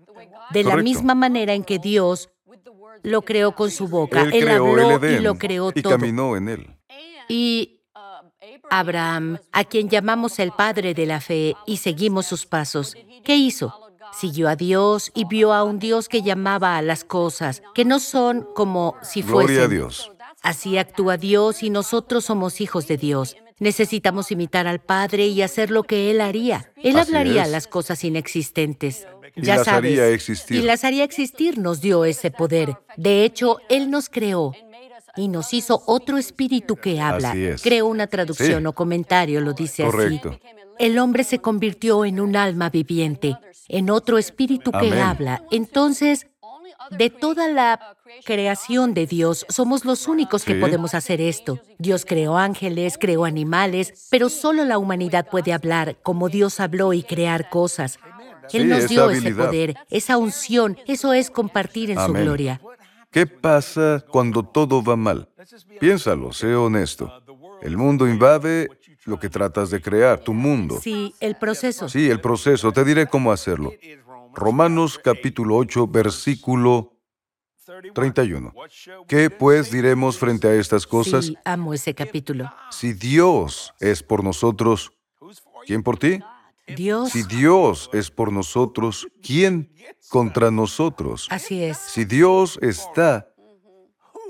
De 0.51 0.65
la 0.65 0.77
misma 0.77 1.15
manera 1.15 1.53
en 1.55 1.63
que 1.63 1.79
Dios 1.79 2.31
lo 3.03 3.23
creó 3.23 3.55
con 3.55 3.71
su 3.71 3.87
boca. 3.87 4.23
Él 4.23 4.33
Él, 4.33 4.45
creó 4.45 4.67
habló 4.67 4.91
el 4.91 5.05
Edén 5.05 5.21
y 5.21 5.23
lo 5.23 5.35
creó 5.37 5.73
y 5.75 5.83
todo. 5.83 5.93
caminó 5.93 6.37
en 6.37 6.49
él. 6.49 6.77
Y 7.29 7.76
Abraham, 8.79 9.39
a 9.53 9.65
quien 9.65 9.89
llamamos 9.89 10.39
el 10.39 10.53
padre 10.53 10.95
de 10.95 11.07
la 11.07 11.21
fe 11.21 11.55
y 11.67 11.79
seguimos 11.79 12.27
sus 12.27 12.47
pasos, 12.47 12.95
¿qué 13.25 13.37
hizo? 13.37 13.75
Siguió 14.13 14.49
a 14.49 14.57
Dios 14.57 15.11
y 15.15 15.25
vio 15.25 15.53
a 15.53 15.63
un 15.65 15.79
Dios 15.79 16.09
que 16.09 16.23
llamaba 16.23 16.77
a 16.77 16.83
las 16.83 17.05
cosas, 17.05 17.63
que 17.75 17.85
no 17.85 17.99
son 17.99 18.47
como 18.55 18.95
si 19.03 19.23
Gloria 19.23 19.47
fuesen. 19.47 19.65
a 19.65 19.69
Dios. 19.69 20.13
Así 20.43 20.79
actúa 20.79 21.17
Dios 21.17 21.63
y 21.63 21.71
nosotros 21.71 22.25
somos 22.25 22.61
hijos 22.61 22.87
de 22.87 22.97
Dios. 22.97 23.37
Necesitamos 23.59 24.31
imitar 24.31 24.67
al 24.67 24.81
Padre 24.81 25.27
y 25.27 25.43
hacer 25.43 25.71
lo 25.71 25.83
que 25.83 26.11
Él 26.11 26.21
haría. 26.21 26.71
Él 26.77 26.97
Así 26.99 27.09
hablaría 27.11 27.45
es. 27.45 27.51
las 27.51 27.67
cosas 27.67 28.05
inexistentes. 28.05 29.07
Y 29.35 29.43
ya 29.43 29.57
las 29.57 29.65
sabes. 29.67 29.93
haría 29.99 30.09
existir. 30.09 30.59
Y 30.59 30.63
las 30.63 30.85
haría 30.85 31.05
existir, 31.05 31.59
nos 31.59 31.81
dio 31.81 32.05
ese 32.05 32.31
poder. 32.31 32.77
De 32.97 33.25
hecho, 33.25 33.59
Él 33.69 33.91
nos 33.91 34.09
creó 34.09 34.53
y 35.17 35.29
nos 35.29 35.53
hizo 35.55 35.83
otro 35.87 36.19
espíritu 36.19 36.77
que 36.77 37.01
habla. 37.01 37.31
Así 37.31 37.45
es. 37.45 37.63
Creó 37.63 37.87
una 37.87 38.07
traducción 38.07 38.61
Sí. 38.63 38.67
o 38.67 38.73
comentario, 38.75 39.41
lo 39.41 39.53
dice 39.53 39.85
Correcto. 39.85 40.31
así. 40.31 40.41
El 40.79 40.99
hombre 40.99 41.25
se 41.25 41.39
convirtió 41.39 42.05
en 42.05 42.21
un 42.21 42.37
alma 42.37 42.69
viviente, 42.71 43.37
en 43.69 43.89
otro 43.91 44.19
espíritu 44.19 44.71
que 44.73 44.79
Amén. 44.79 44.99
habla. 44.99 45.43
Entonces, 45.51 46.27
de 46.91 47.09
toda 47.11 47.49
la 47.49 47.97
creación 48.25 48.93
de 48.95 49.07
Dios, 49.07 49.47
somos 49.49 49.85
los 49.85 50.07
únicos 50.07 50.45
que 50.45 50.55
Sí. 50.55 50.61
podemos 50.61 50.95
hacer 50.95 51.21
esto. 51.21 51.59
Dios 51.79 52.05
creó 52.05 52.37
ángeles, 52.37 52.99
creó 52.99 53.25
animales, 53.25 54.07
pero 54.11 54.29
solo 54.29 54.65
la 54.65 54.79
humanidad 54.79 55.27
puede 55.31 55.53
hablar 55.53 55.97
como 56.03 56.29
Dios 56.29 56.61
habló 56.61 56.93
y 56.93 57.03
crear 57.03 57.49
cosas. 57.49 57.99
Él 58.53 58.63
Sí, 58.63 58.69
nos 58.69 58.89
dio 58.89 59.11
ese 59.11 59.35
poder, 59.35 59.75
esa 59.91 60.19
unción, 60.19 60.77
eso 60.87 61.13
es 61.13 61.31
compartir 61.31 61.91
en 61.91 61.99
su 61.99 62.13
gloria. 62.13 62.61
¿Qué 63.17 63.27
pasa 63.27 64.05
cuando 64.11 64.43
todo 64.43 64.85
va 64.85 64.95
mal? 64.95 65.27
Piénsalo, 65.81 66.35
sé 66.35 66.55
honesto. 66.55 67.11
El 67.63 67.79
mundo 67.79 68.07
invade 68.07 68.69
lo 69.07 69.19
que 69.19 69.31
tratas 69.31 69.71
de 69.71 69.81
crear, 69.81 70.21
tu 70.21 70.35
mundo. 70.35 70.79
Sí, 70.83 71.15
el 71.19 71.37
proceso. 71.37 71.89
Sí, 71.89 72.11
el 72.11 72.21
proceso. 72.21 72.73
Te 72.73 72.85
diré 72.85 73.07
cómo 73.07 73.33
hacerlo. 73.33 73.73
Romanos 74.35 75.01
capítulo 75.03 75.57
8, 75.57 75.87
versículo 75.87 76.93
31. 77.95 78.53
¿Qué 79.09 79.31
pues 79.31 79.71
diremos 79.71 80.19
frente 80.19 80.49
a 80.49 80.55
estas 80.55 80.87
cosas? 80.87 81.25
Sí, 81.25 81.39
amo 81.47 81.73
ese 81.73 81.95
capítulo. 81.95 82.53
Si 82.71 82.93
Dios 82.93 83.73
es 83.81 84.03
por 84.03 84.23
nosotros, 84.23 84.93
¿quién 85.65 85.83
por 85.83 85.99
ti? 85.99 86.21
Dios, 86.67 87.11
Si 87.11 87.23
Dios 87.23 87.89
es 87.93 88.11
por 88.11 88.33
nosotros, 88.33 89.07
¿quién 89.23 89.73
contra 90.09 90.51
nosotros? 90.51 91.29
así 91.31 91.63
es. 91.63 91.79
Si 91.79 92.05
Dios 92.05 92.59
está 92.61 93.29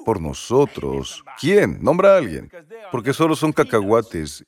por 0.04 0.20
nosotros, 0.20 1.24
¿quién? 1.40 1.78
Nombra 1.82 2.14
a 2.14 2.18
alguien. 2.18 2.50
Porque 2.92 3.12
solo 3.12 3.34
son 3.34 3.52
cacahuates, 3.52 4.44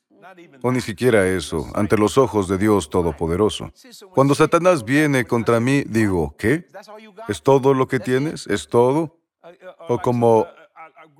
o 0.62 0.70
ni 0.70 0.81
siquiera 0.81 1.27
eso, 1.27 1.66
ante 1.74 1.96
los 1.96 2.18
ojos 2.18 2.46
de 2.48 2.59
Dios 2.59 2.90
Todopoderoso. 2.90 3.72
Cuando 4.14 4.35
Satanás 4.35 4.85
viene 4.85 5.24
contra 5.24 5.59
mí, 5.59 5.83
digo, 5.87 6.35
¿qué? 6.38 6.66
¿Es 7.29 7.42
todo 7.42 7.74
lo 7.74 7.88
que 7.88 7.98
tienes? 7.98 8.46
¿Es 8.46 8.68
todo? 8.68 9.18
O 9.88 9.98
como 9.98 10.46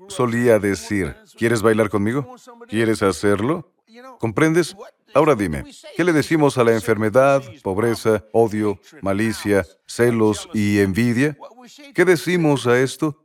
solía 0.07 0.59
decir, 0.59 1.15
¿quieres 1.37 1.61
bailar 1.61 1.89
conmigo? 1.89 2.35
¿Quieres 2.67 3.01
hacerlo? 3.01 3.71
¿Comprendes? 4.19 4.75
Ahora 5.13 5.35
dime, 5.35 5.65
¿qué 5.95 6.03
le 6.03 6.13
decimos 6.13 6.57
a 6.57 6.63
la 6.63 6.73
enfermedad, 6.73 7.43
pobreza, 7.63 8.23
odio, 8.31 8.79
malicia, 9.01 9.65
celos 9.85 10.47
y 10.53 10.79
envidia? 10.79 11.37
¿Qué 11.93 12.05
decimos 12.05 12.67
a 12.67 12.79
esto? 12.79 13.23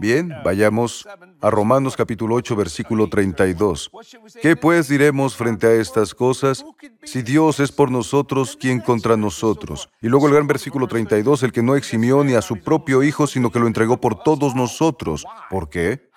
Bien, 0.00 0.32
vayamos 0.44 1.06
a 1.40 1.50
Romanos 1.50 1.96
capítulo 1.96 2.34
8, 2.36 2.56
versículo 2.56 3.08
32. 3.08 3.90
¿Qué 4.40 4.56
pues 4.56 4.88
diremos 4.88 5.36
frente 5.36 5.66
a 5.66 5.72
estas 5.74 6.14
cosas? 6.14 6.64
Si 7.04 7.22
Dios 7.22 7.60
es 7.60 7.72
por 7.72 7.90
nosotros, 7.90 8.56
¿quién 8.58 8.80
contra 8.80 9.16
nosotros? 9.16 9.88
Y 10.00 10.08
luego 10.08 10.28
el 10.28 10.34
gran 10.34 10.46
versículo 10.46 10.86
32, 10.86 11.42
el 11.42 11.52
que 11.52 11.62
no 11.62 11.76
eximió 11.76 12.24
ni 12.24 12.34
a 12.34 12.42
su 12.42 12.58
propio 12.60 13.02
Hijo, 13.02 13.26
sino 13.26 13.50
que 13.50 13.58
lo 13.58 13.66
entregó 13.66 14.00
por 14.00 14.22
todos 14.22 14.54
nosotros. 14.54 15.24
¿Por 15.50 15.68
qué? 15.68 16.10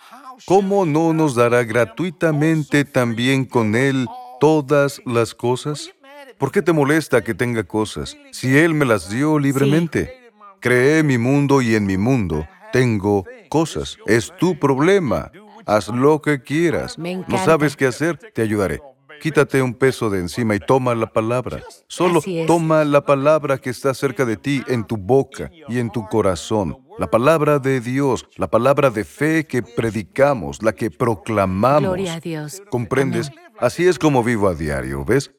¿Cómo 0.45 0.86
no 0.86 1.13
nos 1.13 1.36
dará 1.36 1.63
gratuitamente 1.63 2.84
también 2.84 3.45
con 3.45 3.75
Él 3.75 4.08
todas 4.39 5.02
las 5.06 5.34
cosas? 5.34 5.91
¿Por 6.38 6.52
qué 6.52 6.62
te 6.62 6.74
molesta 6.74 7.24
que 7.24 7.34
tenga 7.34 7.63
cosas 7.63 8.17
si 8.32 8.58
Él 8.58 8.74
me 8.74 8.86
las 8.86 9.10
dio 9.10 9.39
libremente? 9.39 10.32
Creé 10.60 11.04
mi 11.04 11.17
mundo 11.17 11.62
y 11.62 11.76
en 11.76 11.86
mi 11.86 11.98
mundo 11.98 12.48
tengo 12.71 13.26
cosas. 13.50 13.98
Es 14.06 14.34
tu 14.38 14.60
problema. 14.60 15.32
Haz 15.65 15.88
lo 15.89 16.21
que 16.21 16.41
quieras. 16.41 16.98
¿No 16.98 17.38
sabes 17.43 17.76
qué 17.76 17.88
hacer? 17.88 18.17
Te 18.17 18.41
ayudaré. 18.41 18.82
Quítate 19.21 19.62
un 19.62 19.74
peso 19.74 20.10
de 20.10 20.19
encima 20.19 20.56
y 20.56 20.60
toma 20.60 20.93
la 20.93 21.08
palabra. 21.08 21.62
Solo 21.88 22.21
toma 22.48 22.84
la 22.84 23.06
palabra 23.06 23.58
que 23.58 23.69
está 23.69 23.93
cerca 23.93 24.26
de 24.26 24.38
ti 24.38 24.63
en 24.67 24.84
tu 24.86 24.98
boca 24.98 25.50
y 25.67 25.80
en 25.80 25.89
tu 25.89 26.08
corazón. 26.08 26.78
La 26.98 27.10
palabra 27.10 27.60
de 27.60 27.82
Dios, 27.82 28.26
la 28.38 28.48
palabra 28.48 28.89
de 28.89 29.04
fe 29.04 29.45
que 29.45 29.62
predicamos, 29.62 30.62
la 30.63 30.74
que 30.74 30.91
proclamamos. 30.91 31.82
Gloria 31.82 32.13
a 32.15 32.19
Dios. 32.19 32.62
¿Comprendes? 32.69 33.32
Así 33.60 33.88
es 33.88 34.00
como 34.00 34.24
vivo 34.24 34.48
a 34.48 34.56
diario, 34.56 35.04
¿ves? 35.06 35.32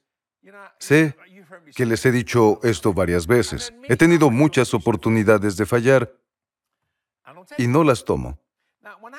Sé 0.78 1.16
que 1.74 1.86
les 1.86 2.04
he 2.06 2.12
dicho 2.12 2.60
esto 2.62 2.92
varias 2.92 3.26
veces. 3.26 3.72
He 3.84 3.96
tenido 3.96 4.30
muchas 4.30 4.74
oportunidades 4.74 5.56
de 5.56 5.66
fallar 5.66 6.12
y 7.58 7.66
no 7.66 7.84
las 7.84 8.04
tomo. 8.04 8.38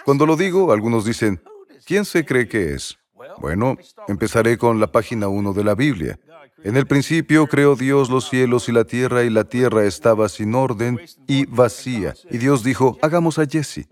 Cuando 0.05 0.25
lo 0.25 0.35
digo, 0.35 0.71
algunos 0.71 1.05
dicen, 1.05 1.41
¿quién 1.85 2.05
se 2.05 2.25
cree 2.25 2.47
que 2.47 2.73
es? 2.73 2.97
Bueno, 3.39 3.77
empezaré 4.07 4.57
con 4.57 4.79
la 4.79 4.91
página 4.91 5.27
1 5.27 5.53
de 5.53 5.63
la 5.63 5.75
Biblia. 5.75 6.19
En 6.63 6.75
el 6.75 6.87
principio 6.87 7.47
creó 7.47 7.75
Dios 7.75 8.09
los 8.09 8.29
cielos 8.29 8.67
y 8.67 8.71
la 8.71 8.85
tierra, 8.85 9.23
y 9.23 9.29
la 9.29 9.43
tierra 9.43 9.85
estaba 9.85 10.27
sin 10.29 10.55
orden 10.55 10.99
y 11.27 11.45
vacía. 11.45 12.15
Y 12.31 12.39
Dios 12.39 12.63
dijo, 12.63 12.97
hagamos 13.01 13.37
a 13.37 13.45
Jesse, 13.45 13.87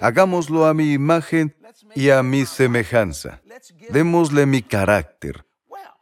hagámoslo 0.00 0.66
a 0.66 0.74
mi 0.74 0.92
imagen 0.92 1.54
y 1.94 2.10
a 2.10 2.22
mi 2.22 2.46
semejanza. 2.46 3.40
Démosle 3.90 4.46
mi 4.46 4.62
carácter. 4.62 5.44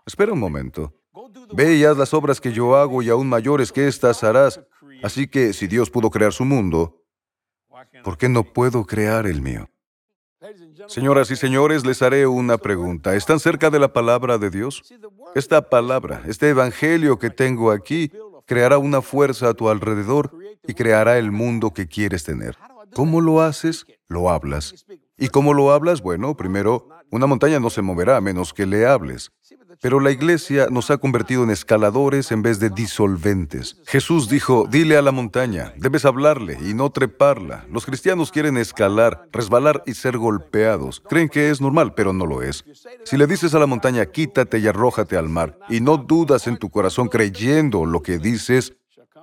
Espera 0.07 0.33
un 0.33 0.41
momento. 0.41 0.95
Ve 1.53 1.77
y 1.77 1.85
haz 1.85 1.97
las 1.97 2.15
obras 2.15 2.41
que 2.41 2.53
yo 2.53 2.77
hago 2.77 3.03
y 3.03 3.11
aún 3.11 3.29
mayores 3.29 3.73
que 3.73 3.89
estas 3.89 4.25
harás. 4.25 4.61
Así 5.03 5.29
que 5.29 5.53
si 5.53 5.67
Dios 5.67 5.91
pudo 5.91 6.11
crear 6.11 6.33
su 6.33 6.45
mundo, 6.45 7.05
¿por 8.03 8.17
qué 8.17 8.29
no 8.29 8.45
puedo 8.45 8.85
crear 8.85 9.27
el 9.27 9.43
mío? 9.43 9.69
Señoras 10.87 11.31
y 11.31 11.37
señores, 11.37 11.85
les 11.85 12.01
haré 12.01 12.27
una 12.27 12.59
pregunta. 12.59 13.15
¿Están 13.15 13.41
cerca 13.41 13.71
de 13.71 13.79
la 13.79 13.93
palabra 13.93 14.39
de 14.39 14.51
Dios? 14.51 14.83
Esta 15.35 15.69
palabra, 15.69 16.23
este 16.27 16.51
evangelio 16.51 17.19
que 17.19 17.31
tengo 17.31 17.71
aquí, 17.71 18.13
creará 18.47 18.79
una 18.79 19.03
fuerza 19.03 19.49
a 19.51 19.55
tu 19.55 19.69
alrededor 19.69 20.33
y 20.67 20.75
creará 20.75 21.19
el 21.19 21.33
mundo 21.33 21.73
que 21.73 21.87
quieres 21.87 22.25
tener. 22.25 22.57
¿Cómo 22.95 23.21
lo 23.21 23.43
haces? 23.43 23.85
Lo 24.07 24.31
hablas. 24.31 24.87
¿Y 25.19 25.29
cómo 25.29 25.53
lo 25.53 25.73
hablas? 25.73 26.01
Bueno, 26.01 26.37
primero, 26.37 26.89
una 27.11 27.27
montaña 27.27 27.59
no 27.59 27.71
se 27.71 27.83
moverá 27.83 28.17
a 28.17 28.21
menos 28.21 28.55
que 28.55 28.67
le 28.67 28.87
hables. 28.87 29.33
Pero 29.81 30.01
la 30.01 30.11
iglesia 30.11 30.69
nos 30.71 30.91
ha 30.91 30.99
convertido 30.99 31.45
en 31.45 31.51
escaladores 31.51 32.33
en 32.33 32.43
vez 32.43 32.59
de 32.59 32.71
disolventes. 32.71 33.81
Jesús 33.87 34.29
dijo, 34.29 34.67
dile 34.69 34.97
a 34.97 35.03
la 35.03 35.13
montaña, 35.13 35.73
debes 35.77 36.05
hablarle 36.05 36.59
y 36.61 36.75
no 36.75 36.91
treparla. 36.91 37.65
Los 37.71 37.87
cristianos 37.87 38.33
quieren 38.33 38.57
escalar, 38.57 39.29
resbalar 39.33 39.83
y 39.87 39.95
ser 39.95 40.19
golpeados. 40.19 41.01
Creen 41.09 41.29
que 41.29 41.51
es 41.51 41.61
normal, 41.61 41.95
pero 41.95 42.13
no 42.13 42.27
lo 42.27 42.43
es. 42.43 42.65
Si 43.05 43.17
le 43.17 43.27
dices 43.27 43.55
a 43.55 43.59
la 43.59 43.67
montaña, 43.67 44.07
quítate 44.07 44.59
y 44.59 44.67
arrójate 44.67 45.17
al 45.17 45.29
mar, 45.29 45.59
y 45.69 45.81
no 45.81 45.97
dudas 45.97 46.47
en 46.47 46.59
tu 46.59 46.71
corazón 46.71 47.09
creyendo 47.09 47.87
lo 47.87 48.03
que 48.03 48.19
dices, 48.19 48.75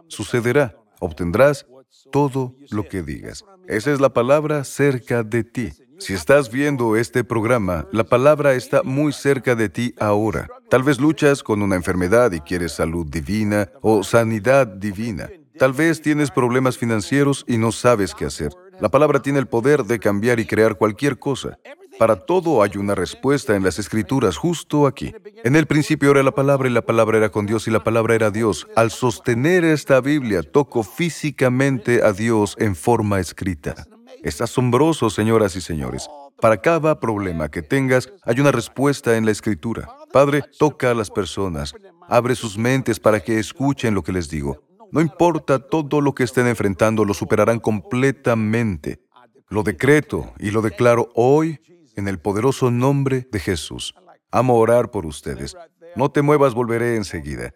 sucederá. 0.07 0.75
Obtendrás 0.99 1.65
todo 2.11 2.55
lo 2.69 2.87
que 2.87 3.01
digas. 3.01 3.43
Esa 3.67 3.91
es 3.91 3.99
la 3.99 4.09
palabra 4.09 4.63
cerca 4.63 5.23
de 5.23 5.43
ti. 5.43 5.71
Si 5.99 6.13
estás 6.13 6.51
viendo 6.51 6.95
este 6.95 7.23
programa, 7.23 7.87
la 7.91 8.03
palabra 8.03 8.53
está 8.53 8.83
muy 8.83 9.13
cerca 9.13 9.55
de 9.55 9.69
ti 9.69 9.93
ahora. 9.99 10.47
Tal 10.69 10.83
vez 10.83 10.99
luchas 10.99 11.43
con 11.43 11.61
una 11.61 11.75
enfermedad 11.75 12.31
y 12.31 12.41
quieres 12.41 12.73
salud 12.73 13.05
divina 13.07 13.69
o 13.81 14.03
sanidad 14.03 14.67
divina. 14.67 15.29
Tal 15.57 15.73
vez 15.73 16.01
tienes 16.01 16.31
problemas 16.31 16.77
financieros 16.77 17.45
y 17.47 17.57
no 17.57 17.71
sabes 17.71 18.13
qué 18.13 18.25
hacer. 18.25 18.51
La 18.79 18.89
palabra 18.89 19.21
tiene 19.21 19.39
el 19.39 19.47
poder 19.47 19.85
de 19.85 19.99
cambiar 19.99 20.39
y 20.39 20.45
crear 20.45 20.75
cualquier 20.75 21.17
cosa. 21.17 21.57
Para 21.97 22.17
todo 22.17 22.61
hay 22.61 22.71
una 22.75 22.93
respuesta 22.93 23.55
en 23.55 23.63
las 23.63 23.79
escrituras 23.79 24.35
justo 24.35 24.85
aquí. 24.85 25.13
En 25.45 25.55
el 25.55 25.65
principio 25.65 26.11
era 26.11 26.23
la 26.23 26.35
palabra 26.35 26.67
y 26.67 26.73
la 26.73 26.81
palabra 26.81 27.17
era 27.17 27.29
con 27.29 27.45
Dios 27.45 27.67
y 27.67 27.71
la 27.71 27.83
palabra 27.83 28.15
era 28.15 28.31
Dios. 28.31 28.67
Al 28.75 28.91
sostener 28.91 29.63
esta 29.63 30.01
Biblia, 30.01 30.43
toco 30.43 30.83
físicamente 30.83 32.03
a 32.03 32.11
Dios 32.11 32.55
en 32.59 32.75
forma 32.75 33.21
escrita. 33.21 33.87
Es 34.25 34.41
asombroso, 34.41 35.11
señoras 35.11 35.55
y 35.55 35.61
señores. 35.61 36.09
Para 36.41 36.59
cada 36.59 36.99
problema 36.99 37.47
que 37.49 37.61
tengas, 37.61 38.11
hay 38.23 38.39
una 38.39 38.51
respuesta 38.51 39.17
en 39.17 39.23
la 39.23 39.29
escritura. 39.29 39.87
Padre, 40.11 40.41
toca 40.57 40.89
a 40.89 40.95
las 40.95 41.11
personas. 41.11 41.75
Abre 42.09 42.33
sus 42.33 42.57
mentes 42.57 42.99
para 42.99 43.19
que 43.19 43.37
escuchen 43.37 43.93
lo 43.93 44.01
que 44.01 44.11
les 44.11 44.27
digo. 44.27 44.63
No 44.91 44.99
importa 44.99 45.59
todo 45.59 46.01
lo 46.01 46.15
que 46.15 46.23
estén 46.23 46.47
enfrentando, 46.47 47.05
lo 47.05 47.13
superarán 47.13 47.59
completamente. 47.59 48.99
Lo 49.47 49.61
decreto 49.61 50.33
y 50.39 50.49
lo 50.49 50.63
declaro 50.63 51.11
hoy 51.13 51.59
en 51.95 52.07
el 52.07 52.17
poderoso 52.17 52.71
nombre 52.71 53.27
de 53.31 53.39
Jesús. 53.39 53.93
Amo 54.31 54.57
orar 54.57 54.89
por 54.89 55.05
ustedes. 55.05 55.55
No 55.95 56.09
te 56.09 56.23
muevas, 56.23 56.55
volveré 56.55 56.95
enseguida. 56.95 57.53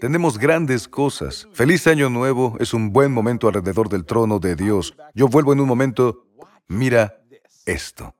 Tenemos 0.00 0.38
grandes 0.38 0.88
cosas. 0.88 1.48
Feliz 1.52 1.86
año 1.86 2.10
nuevo 2.10 2.56
es 2.60 2.74
un 2.74 2.92
buen 2.92 3.12
momento 3.12 3.48
alrededor 3.48 3.88
del 3.88 4.04
trono 4.04 4.38
de 4.38 4.56
Dios. 4.56 4.94
Yo 5.14 5.28
vuelvo 5.28 5.52
en 5.52 5.60
un 5.60 5.68
momento. 5.68 6.26
Mira 6.68 7.16
esto. 7.64 8.14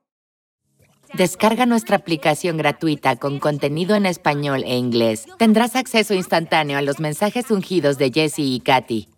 Descarga 1.13 1.65
nuestra 1.65 1.97
aplicación 1.97 2.57
gratuita 2.57 3.15
con 3.15 3.39
contenido 3.39 3.95
en 3.95 4.05
español 4.05 4.63
e 4.65 4.75
inglés. 4.77 5.25
Tendrás 5.37 5.75
acceso 5.75 6.13
instantáneo 6.13 6.77
a 6.77 6.81
los 6.81 6.99
mensajes 6.99 7.49
ungidos 7.49 7.97
de 7.97 8.11
Jesse 8.11 8.39
y 8.39 8.59
Katy. 8.59 9.09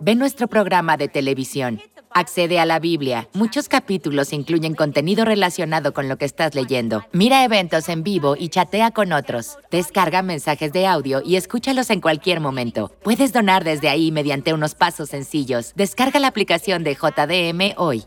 Ve 0.00 0.14
nuestro 0.14 0.46
programa 0.48 0.96
de 0.96 1.08
televisión. 1.08 1.80
Accede 2.14 2.60
a 2.60 2.66
la 2.66 2.78
Biblia. 2.78 3.28
Muchos 3.32 3.68
capítulos 3.68 4.32
incluyen 4.32 4.74
contenido 4.74 5.24
relacionado 5.24 5.92
con 5.92 6.08
lo 6.08 6.18
que 6.18 6.24
estás 6.24 6.54
leyendo. 6.54 7.04
Mira 7.12 7.44
eventos 7.44 7.88
en 7.88 8.02
vivo 8.02 8.36
y 8.38 8.48
chatea 8.48 8.90
con 8.90 9.12
otros. 9.12 9.58
Descarga 9.70 10.22
mensajes 10.22 10.72
de 10.72 10.86
audio 10.86 11.22
y 11.24 11.36
escúchalos 11.36 11.90
en 11.90 12.00
cualquier 12.00 12.40
momento. 12.40 12.92
Puedes 13.02 13.32
donar 13.32 13.64
desde 13.64 13.88
ahí 13.88 14.12
mediante 14.12 14.52
unos 14.52 14.74
pasos 14.74 15.10
sencillos. 15.10 15.72
Descarga 15.74 16.20
la 16.20 16.28
aplicación 16.28 16.84
de 16.84 16.94
JDM 16.94 17.74
hoy. 17.76 18.04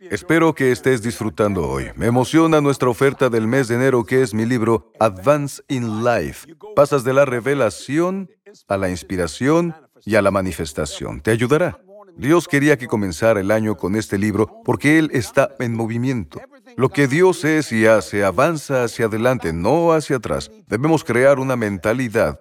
Espero 0.00 0.54
que 0.54 0.70
estés 0.70 1.02
disfrutando 1.02 1.66
hoy. 1.66 1.86
Me 1.96 2.06
emociona 2.06 2.60
nuestra 2.60 2.88
oferta 2.88 3.30
del 3.30 3.48
mes 3.48 3.68
de 3.68 3.76
enero 3.76 4.04
que 4.04 4.22
es 4.22 4.32
mi 4.32 4.46
libro 4.46 4.92
Advance 5.00 5.62
in 5.68 6.04
Life. 6.04 6.46
Pasas 6.76 7.04
de 7.04 7.12
la 7.12 7.24
revelación 7.24 8.28
a 8.68 8.76
la 8.76 8.90
inspiración 8.90 9.74
y 10.04 10.14
a 10.14 10.22
la 10.22 10.30
manifestación. 10.30 11.20
Te 11.20 11.30
ayudará. 11.30 11.80
Dios 12.16 12.48
quería 12.48 12.76
que 12.76 12.88
comenzara 12.88 13.40
el 13.40 13.50
año 13.52 13.76
con 13.76 13.94
este 13.94 14.18
libro 14.18 14.60
porque 14.64 14.98
Él 14.98 15.10
está 15.12 15.54
en 15.60 15.74
movimiento. 15.74 16.40
Lo 16.76 16.88
que 16.88 17.06
Dios 17.06 17.44
es 17.44 17.70
y 17.70 17.86
hace 17.86 18.24
avanza 18.24 18.84
hacia 18.84 19.06
adelante, 19.06 19.52
no 19.52 19.92
hacia 19.92 20.16
atrás. 20.16 20.50
Debemos 20.66 21.04
crear 21.04 21.38
una 21.38 21.56
mentalidad 21.56 22.40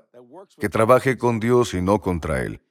que 0.60 0.70
trabaje 0.70 1.18
con 1.18 1.40
Dios 1.40 1.74
y 1.74 1.82
no 1.82 2.02
contra 2.02 2.42
Él. 2.42 2.62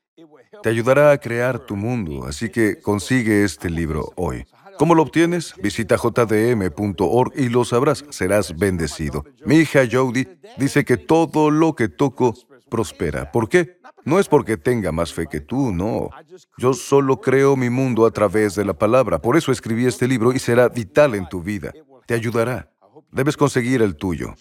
Te 0.63 0.69
ayudará 0.69 1.13
a 1.13 1.19
crear 1.19 1.61
tu 1.61 1.77
mundo, 1.77 2.27
así 2.27 2.49
que 2.49 2.81
consigue 2.81 3.45
este 3.45 3.71
libro 3.71 4.13
hoy. 4.17 4.45
¿Cómo 4.79 4.95
lo 4.95 5.03
obtienes? 5.03 5.55
Visita 5.63 5.97
jdm.org 5.97 7.33
y 7.37 7.49
lo 7.49 7.65
sabrás, 7.65 8.05
serás 8.11 8.57
bendecido. 8.57 9.25
Mi 9.45 9.57
hija 9.57 9.83
Jody 9.91 10.27
dice 10.59 10.85
que 10.85 10.97
todo 10.97 11.51
lo 11.51 11.75
que 11.75 11.89
toco 11.89 12.35
prospera. 12.69 13.31
¿Por 13.33 13.49
qué? 13.49 13.76
No 14.07 14.21
es 14.21 14.29
porque 14.29 14.57
tenga 14.57 14.93
más 14.93 15.13
fe 15.13 15.27
que 15.27 15.41
tú, 15.41 15.73
no. 15.73 16.11
Yo 16.59 16.75
solo 16.75 17.21
creo 17.21 17.57
mi 17.57 17.71
mundo 17.71 18.07
a 18.07 18.13
través 18.13 18.55
de 18.55 18.65
la 18.65 18.73
palabra. 18.73 19.19
Por 19.19 19.37
eso 19.37 19.51
escribí 19.51 19.85
este 19.85 20.07
libro 20.07 20.33
y 20.33 20.39
será 20.39 20.69
vital 20.69 21.17
en 21.17 21.29
tu 21.29 21.43
vida. 21.43 21.73
Te 22.07 22.15
ayudará. 22.15 22.71
Debes 23.11 23.37
conseguir 23.37 23.83
el 23.83 23.97
tuyo. 23.97 24.35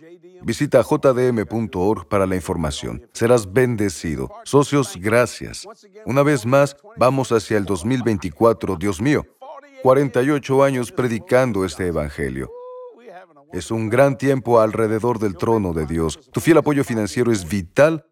Visita 0.44 0.84
jdm.org 0.84 2.08
para 2.08 2.28
la 2.28 2.36
información. 2.36 3.08
Serás 3.12 3.52
bendecido. 3.52 4.30
Socios, 4.44 4.98
gracias. 4.98 5.66
Una 6.06 6.22
vez 6.22 6.46
más, 6.46 6.78
vamos 6.98 7.32
hacia 7.32 7.58
el 7.58 7.66
2024, 7.66 8.76
Dios 8.76 9.02
mío. 9.02 9.26
48 9.82 10.64
años 10.64 10.92
predicando 10.92 11.66
este 11.66 11.88
Evangelio. 11.88 12.52
Es 13.52 13.72
un 13.72 13.90
gran 13.90 14.16
tiempo 14.16 14.60
alrededor 14.60 15.18
del 15.18 15.36
trono 15.38 15.74
de 15.74 15.88
Dios. 15.88 16.20
Tu 16.32 16.40
fiel 16.40 16.60
apoyo 16.60 16.84
financiero 16.84 17.32
es 17.32 17.50
vital 17.50 18.06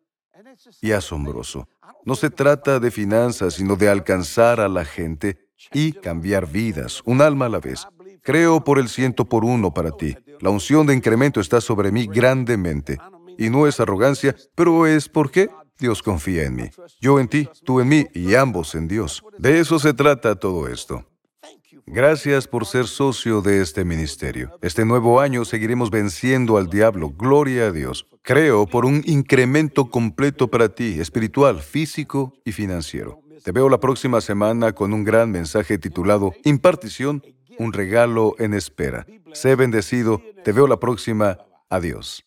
y 0.81 0.91
asombroso. 0.91 1.67
No 2.05 2.15
se 2.15 2.29
trata 2.29 2.79
de 2.79 2.91
finanzas, 2.91 3.55
sino 3.55 3.75
de 3.75 3.89
alcanzar 3.89 4.59
a 4.59 4.67
la 4.67 4.85
gente 4.85 5.37
y 5.71 5.93
cambiar 5.93 6.47
vidas, 6.47 7.01
un 7.05 7.21
alma 7.21 7.45
a 7.45 7.49
la 7.49 7.59
vez. 7.59 7.87
Creo 8.21 8.63
por 8.63 8.79
el 8.79 8.89
ciento 8.89 9.25
por 9.25 9.43
uno 9.43 9.73
para 9.73 9.91
ti. 9.91 10.15
La 10.39 10.49
unción 10.49 10.87
de 10.87 10.93
incremento 10.93 11.39
está 11.39 11.61
sobre 11.61 11.91
mí 11.91 12.07
grandemente. 12.07 12.97
Y 13.37 13.49
no 13.49 13.67
es 13.67 13.79
arrogancia, 13.79 14.35
pero 14.55 14.85
es 14.85 15.09
porque 15.09 15.49
Dios 15.77 16.01
confía 16.03 16.43
en 16.43 16.55
mí. 16.55 16.69
Yo 17.01 17.19
en 17.19 17.27
ti, 17.27 17.49
tú 17.65 17.81
en 17.81 17.89
mí 17.89 18.07
y 18.13 18.35
ambos 18.35 18.75
en 18.75 18.87
Dios. 18.87 19.23
De 19.37 19.59
eso 19.59 19.79
se 19.79 19.93
trata 19.93 20.35
todo 20.35 20.67
esto. 20.67 21.05
Gracias 21.85 22.47
por 22.47 22.65
ser 22.65 22.87
socio 22.87 23.41
de 23.41 23.61
este 23.61 23.83
ministerio. 23.83 24.57
Este 24.61 24.85
nuevo 24.85 25.19
año 25.19 25.43
seguiremos 25.43 25.91
venciendo 25.91 26.57
al 26.57 26.69
diablo. 26.69 27.09
Gloria 27.09 27.67
a 27.67 27.71
Dios. 27.71 28.07
Creo 28.21 28.65
por 28.65 28.85
un 28.85 29.03
incremento 29.05 29.89
completo 29.89 30.47
para 30.47 30.69
ti, 30.69 30.99
espiritual, 30.99 31.61
físico 31.61 32.33
y 32.45 32.53
financiero. 32.53 33.19
Te 33.43 33.51
veo 33.51 33.67
la 33.67 33.79
próxima 33.79 34.21
semana 34.21 34.71
con 34.71 34.93
un 34.93 35.03
gran 35.03 35.29
mensaje 35.29 35.77
titulado 35.77 36.33
Impartición, 36.45 37.21
un 37.59 37.73
regalo 37.73 38.35
en 38.39 38.53
espera. 38.53 39.05
Sé 39.33 39.55
bendecido. 39.55 40.21
Te 40.43 40.53
veo 40.53 40.67
la 40.67 40.79
próxima. 40.79 41.39
Adiós. 41.69 42.23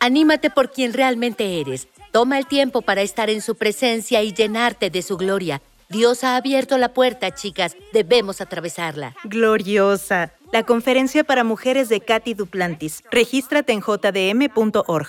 Anímate 0.00 0.50
por 0.50 0.72
quien 0.72 0.92
realmente 0.92 1.60
eres. 1.60 1.88
Toma 2.12 2.38
el 2.38 2.46
tiempo 2.46 2.82
para 2.82 3.02
estar 3.02 3.30
en 3.30 3.40
su 3.40 3.54
presencia 3.54 4.22
y 4.22 4.32
llenarte 4.32 4.90
de 4.90 5.02
su 5.02 5.16
gloria. 5.16 5.62
Dios 5.90 6.22
ha 6.22 6.36
abierto 6.36 6.76
la 6.76 6.92
puerta, 6.92 7.34
chicas. 7.34 7.74
Debemos 7.94 8.40
atravesarla. 8.42 9.14
Gloriosa. 9.24 10.32
La 10.52 10.62
conferencia 10.62 11.24
para 11.24 11.44
mujeres 11.44 11.88
de 11.88 12.00
Katy 12.00 12.34
Duplantis. 12.34 13.02
Regístrate 13.10 13.72
en 13.72 13.80
jdm.org. 13.80 15.08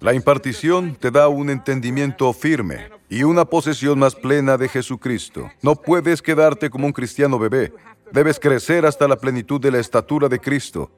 La 0.00 0.14
impartición 0.14 0.94
te 0.94 1.10
da 1.10 1.28
un 1.28 1.50
entendimiento 1.50 2.32
firme 2.32 2.90
y 3.08 3.24
una 3.24 3.44
posesión 3.44 3.98
más 3.98 4.14
plena 4.14 4.56
de 4.56 4.68
Jesucristo. 4.68 5.50
No 5.62 5.74
puedes 5.74 6.22
quedarte 6.22 6.70
como 6.70 6.86
un 6.86 6.92
cristiano 6.92 7.38
bebé. 7.38 7.72
Debes 8.12 8.38
crecer 8.38 8.86
hasta 8.86 9.08
la 9.08 9.16
plenitud 9.16 9.60
de 9.60 9.70
la 9.70 9.78
estatura 9.78 10.28
de 10.28 10.38
Cristo. 10.38 10.90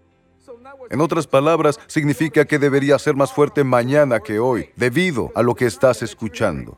En 0.90 1.00
otras 1.00 1.26
palabras, 1.26 1.78
significa 1.86 2.44
que 2.44 2.58
deberías 2.58 3.00
ser 3.00 3.14
más 3.14 3.32
fuerte 3.32 3.62
mañana 3.64 4.20
que 4.20 4.40
hoy, 4.40 4.70
debido 4.76 5.30
a 5.34 5.42
lo 5.42 5.54
que 5.54 5.66
estás 5.66 6.02
escuchando. 6.02 6.76